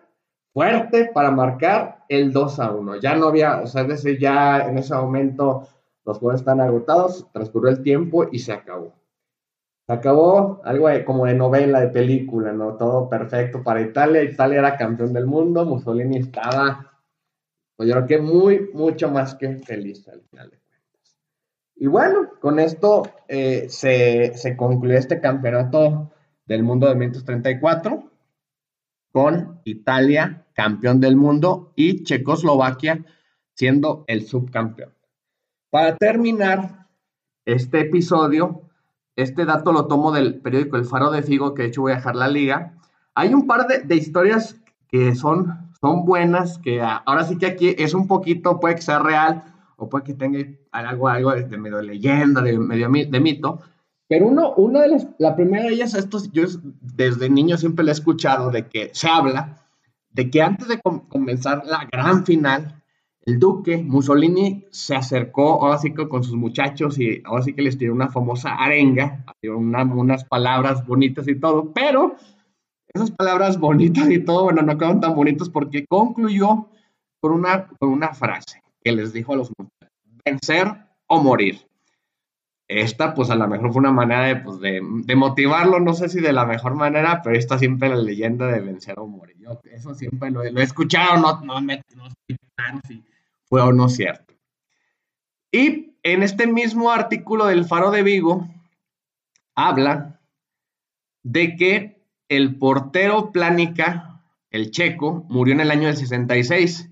fuerte 0.52 1.10
para 1.12 1.30
marcar 1.30 2.04
el 2.08 2.32
2 2.32 2.60
a 2.60 2.72
1. 2.72 2.96
Ya 2.96 3.16
no 3.16 3.28
había, 3.28 3.60
o 3.60 3.66
sea, 3.66 3.82
es 3.82 3.88
decir, 3.88 4.18
ya 4.18 4.66
en 4.68 4.78
ese 4.78 4.94
momento 4.94 5.68
los 6.04 6.18
jugadores 6.18 6.40
están 6.40 6.60
agotados, 6.60 7.26
transcurrió 7.32 7.70
el 7.70 7.82
tiempo 7.82 8.26
y 8.30 8.38
se 8.38 8.52
acabó. 8.52 8.94
Se 9.86 9.92
acabó 9.92 10.60
algo 10.64 10.88
como 11.04 11.26
de 11.26 11.34
novela, 11.34 11.80
de 11.80 11.88
película, 11.88 12.52
¿no? 12.52 12.76
Todo 12.76 13.08
perfecto 13.08 13.62
para 13.62 13.80
Italia. 13.80 14.22
Italia 14.22 14.58
era 14.58 14.76
campeón 14.76 15.12
del 15.12 15.26
mundo, 15.26 15.64
Mussolini 15.64 16.18
estaba, 16.18 16.92
pues 17.76 17.88
yo 17.88 17.94
creo 17.96 18.06
que 18.06 18.18
muy, 18.18 18.70
mucho 18.72 19.10
más 19.10 19.34
que 19.34 19.56
feliz 19.56 20.06
al 20.08 20.22
final 20.22 20.50
de 20.50 20.58
cuentas. 20.58 21.18
Y 21.76 21.86
bueno, 21.86 22.30
con 22.40 22.60
esto 22.60 23.02
eh, 23.26 23.66
se, 23.68 24.34
se 24.34 24.56
concluyó 24.56 24.96
este 24.96 25.20
campeonato 25.20 26.12
del 26.46 26.62
mundo 26.62 26.88
de 26.88 26.94
1934 26.94 28.10
con 29.12 29.60
Italia 29.64 30.41
campeón 30.62 31.00
del 31.00 31.16
mundo 31.16 31.72
y 31.74 32.04
Checoslovaquia 32.04 33.04
siendo 33.54 34.04
el 34.06 34.26
subcampeón. 34.26 34.94
Para 35.70 35.96
terminar 35.96 36.86
este 37.44 37.80
episodio, 37.80 38.62
este 39.16 39.44
dato 39.44 39.72
lo 39.72 39.86
tomo 39.86 40.12
del 40.12 40.40
periódico 40.40 40.76
El 40.76 40.84
Faro 40.84 41.10
de 41.10 41.22
Figo, 41.22 41.54
que 41.54 41.62
de 41.62 41.68
hecho 41.68 41.82
voy 41.82 41.92
a 41.92 41.96
dejar 41.96 42.14
la 42.14 42.28
liga. 42.28 42.78
Hay 43.14 43.34
un 43.34 43.46
par 43.46 43.66
de, 43.66 43.96
historias 43.96 44.56
que 44.88 45.14
son, 45.16 45.72
son 45.80 46.04
buenas, 46.04 46.58
que 46.58 46.80
ahora 46.80 47.24
sí 47.24 47.36
que 47.38 47.46
aquí 47.46 47.74
es 47.76 47.92
un 47.94 48.06
poquito, 48.06 48.60
puede 48.60 48.76
que 48.76 48.82
sea 48.82 49.00
real 49.00 49.44
o 49.76 49.88
puede 49.88 50.04
que 50.04 50.14
tenga 50.14 50.38
algo, 50.70 51.08
algo 51.08 51.32
de, 51.32 51.58
medio 51.58 51.82
leyenda, 51.82 52.40
de 52.40 52.56
medio 52.58 52.88
de 52.88 53.20
mito, 53.20 53.58
pero 54.08 54.26
uno, 54.26 54.52
una 54.56 54.82
de 54.82 54.88
las, 54.88 55.08
la 55.18 55.34
primera 55.34 55.64
de 55.64 55.72
ellas, 55.72 55.94
estos, 55.94 56.30
yo 56.32 56.44
desde 56.82 57.30
niño 57.30 57.56
siempre 57.56 57.82
le 57.82 57.92
he 57.92 57.94
escuchado 57.94 58.50
de 58.50 58.68
que 58.68 58.90
se 58.92 59.08
habla 59.08 59.61
de 60.12 60.30
que 60.30 60.42
antes 60.42 60.68
de 60.68 60.80
comenzar 60.80 61.64
la 61.66 61.88
gran 61.90 62.24
final, 62.24 62.82
el 63.24 63.38
duque 63.38 63.78
Mussolini 63.78 64.66
se 64.70 64.94
acercó 64.94 65.64
ahora 65.64 65.78
sí 65.78 65.92
con 65.94 66.24
sus 66.24 66.34
muchachos 66.34 66.98
y 66.98 67.22
ahora 67.24 67.42
sí 67.42 67.54
que 67.54 67.62
les 67.62 67.78
tiró 67.78 67.92
una 67.92 68.08
famosa 68.08 68.54
arenga, 68.54 69.24
unas 69.42 70.24
palabras 70.24 70.86
bonitas 70.86 71.28
y 71.28 71.38
todo, 71.38 71.72
pero 71.72 72.16
esas 72.88 73.10
palabras 73.10 73.58
bonitas 73.58 74.10
y 74.10 74.18
todo, 74.18 74.44
bueno, 74.44 74.62
no 74.62 74.76
quedaron 74.76 75.00
tan 75.00 75.14
bonitos 75.14 75.48
porque 75.48 75.86
concluyó 75.86 76.68
con 77.20 77.32
una, 77.32 77.68
con 77.78 77.90
una 77.90 78.12
frase 78.12 78.60
que 78.82 78.92
les 78.92 79.12
dijo 79.12 79.32
a 79.32 79.36
los 79.36 79.52
muchachos, 79.56 79.98
vencer 80.24 80.68
o 81.06 81.22
morir 81.22 81.60
esta 82.68 83.14
pues 83.14 83.30
a 83.30 83.34
lo 83.34 83.46
mejor 83.48 83.72
fue 83.72 83.80
una 83.80 83.92
manera 83.92 84.26
de, 84.26 84.36
pues, 84.36 84.60
de, 84.60 85.16
motivarlo, 85.16 85.80
no 85.80 85.94
sé 85.94 86.08
si 86.08 86.20
de 86.20 86.32
la 86.32 86.46
mejor 86.46 86.74
manera, 86.74 87.20
pero 87.22 87.36
esta 87.36 87.58
siempre 87.58 87.88
la 87.88 87.96
leyenda 87.96 88.46
de 88.46 88.60
vencer 88.60 88.98
a 88.98 89.02
morir. 89.02 89.36
Yo 89.38 89.60
eso 89.70 89.94
siempre 89.94 90.30
lo, 90.30 90.42
he 90.42 90.62
escuchado, 90.62 91.20
no, 91.20 91.40
no, 91.42 91.60
me, 91.60 91.82
no 91.96 92.08
sé 92.08 92.16
si 92.86 93.04
fue 93.44 93.60
o 93.60 93.72
no 93.72 93.88
cierto. 93.88 94.34
Y 95.50 95.96
en 96.02 96.22
este 96.22 96.46
mismo 96.46 96.90
artículo 96.90 97.46
del 97.46 97.64
Faro 97.64 97.90
de 97.90 98.02
Vigo 98.02 98.48
habla 99.54 100.20
de 101.22 101.56
que 101.56 102.02
el 102.28 102.56
portero 102.56 103.32
Plánica, 103.32 104.22
el 104.50 104.70
checo, 104.70 105.26
murió 105.28 105.54
en 105.54 105.60
el 105.60 105.70
año 105.70 105.88
del 105.88 105.96
66 105.96 106.91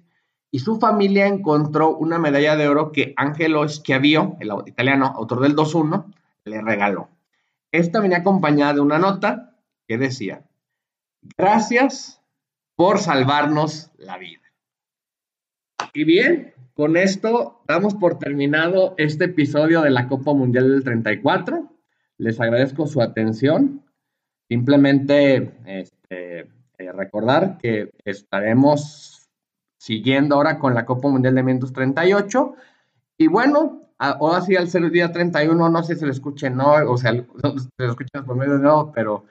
y 0.51 0.59
su 0.59 0.79
familia 0.79 1.27
encontró 1.27 1.97
una 1.97 2.19
medalla 2.19 2.57
de 2.57 2.69
oro 2.69 2.93
que 2.93 3.15
Angelo 3.17 3.69
Schiavio, 3.69 4.37
el 4.41 4.51
italiano, 4.67 5.07
autor 5.07 5.41
del 5.41 5.55
2-1, 5.55 6.13
le 6.45 6.61
regaló. 6.61 7.09
Esta 7.73 8.01
venía 8.01 8.19
acompañada 8.19 8.75
de 8.75 8.81
una 8.81 8.99
nota 8.99 9.57
que 9.87 9.97
decía, 9.97 10.45
gracias 11.37 12.21
por 12.75 12.99
salvarnos 12.99 13.91
la 13.97 14.19
vida. 14.19 14.41
Y 15.93 16.05
bien, 16.05 16.55
con 16.75 16.97
esto 16.97 17.63
damos 17.67 17.95
por 17.95 18.19
terminado 18.19 18.95
este 18.97 19.27
episodio 19.27 19.83
de 19.83 19.91
la 19.91 20.09
Copa 20.09 20.33
Mundial 20.33 20.71
del 20.71 20.85
34. 20.85 21.71
Les 22.19 22.41
agradezco 22.41 22.87
su 22.87 23.01
atención. 23.01 23.85
Simplemente 24.49 25.53
este, 25.67 26.41
eh, 26.79 26.93
recordar 26.93 27.59
que 27.59 27.91
estaremos 28.05 29.20
siguiendo 29.81 30.35
ahora 30.35 30.59
con 30.59 30.75
la 30.75 30.85
Copa 30.85 31.09
Mundial 31.09 31.35
de 31.35 31.43
1938. 31.43 32.55
Y 33.17 33.29
bueno, 33.29 33.81
ahora 33.97 34.43
sí 34.43 34.55
al 34.55 34.69
ser 34.69 34.85
el 34.85 34.93
día 34.93 35.11
31, 35.11 35.71
no 35.71 35.83
sé 35.83 35.95
si 35.95 36.01
se 36.01 36.07
lo 36.07 36.13
escuchen, 36.13 36.55
no, 36.55 36.75
o 36.87 36.99
sea, 36.99 37.13
se 37.13 37.25
lo 37.79 37.91
escuchan 37.91 38.27
por 38.27 38.37
medio 38.37 38.59
de 38.59 38.63
no, 38.63 38.93
pero 38.95 39.25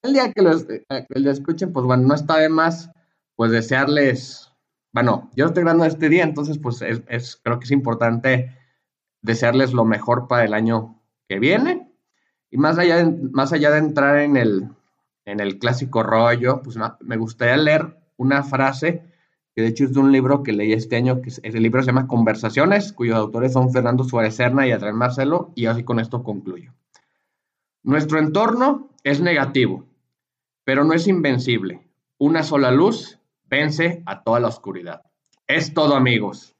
el 0.00 0.14
día 0.14 0.32
que 0.32 0.40
lo, 0.40 0.52
eh, 0.58 0.84
escuchen, 1.26 1.74
pues 1.74 1.84
bueno, 1.84 2.08
no 2.08 2.14
está 2.14 2.38
de 2.38 2.48
más, 2.48 2.90
pues 3.36 3.50
desearles, 3.50 4.50
bueno, 4.92 5.30
yo 5.36 5.46
estoy 5.46 5.64
grabando 5.64 5.84
este 5.84 6.08
día, 6.08 6.24
entonces 6.24 6.56
pues 6.56 6.80
es, 6.80 7.36
creo 7.42 7.58
que 7.58 7.66
es 7.66 7.70
importante 7.70 8.56
desearles 9.20 9.74
lo 9.74 9.84
mejor 9.84 10.28
para 10.28 10.44
el 10.44 10.54
año 10.54 10.98
que 11.28 11.38
viene. 11.38 11.92
Y 12.50 12.56
más 12.56 12.78
allá 12.78 12.96
de, 12.96 13.28
más 13.32 13.52
allá 13.52 13.70
de 13.70 13.78
entrar 13.78 14.18
en 14.18 14.38
el, 14.38 14.70
en 15.26 15.40
el 15.40 15.58
clásico 15.58 16.02
rollo, 16.02 16.62
pues 16.62 16.78
me 17.00 17.18
gustaría 17.18 17.58
leer 17.58 17.98
una 18.16 18.42
frase 18.42 19.09
de 19.60 19.68
hecho 19.68 19.84
es 19.84 19.92
de 19.92 20.00
un 20.00 20.12
libro 20.12 20.42
que 20.42 20.52
leí 20.52 20.72
este 20.72 20.96
año, 20.96 21.20
que 21.22 21.30
el 21.42 21.62
libro 21.62 21.82
se 21.82 21.88
llama 21.88 22.06
Conversaciones, 22.06 22.92
cuyos 22.92 23.16
autores 23.16 23.52
son 23.52 23.72
Fernando 23.72 24.04
Suárez 24.04 24.36
Serna 24.36 24.66
y 24.66 24.72
Adrián 24.72 24.96
Marcelo, 24.96 25.52
y 25.54 25.66
así 25.66 25.84
con 25.84 26.00
esto 26.00 26.22
concluyo. 26.22 26.72
Nuestro 27.82 28.18
entorno 28.18 28.90
es 29.04 29.20
negativo, 29.20 29.86
pero 30.64 30.84
no 30.84 30.92
es 30.92 31.08
invencible. 31.08 31.88
Una 32.18 32.42
sola 32.42 32.70
luz 32.70 33.18
vence 33.48 34.02
a 34.06 34.22
toda 34.22 34.40
la 34.40 34.48
oscuridad. 34.48 35.02
Es 35.46 35.72
todo, 35.72 35.96
amigos. 35.96 36.54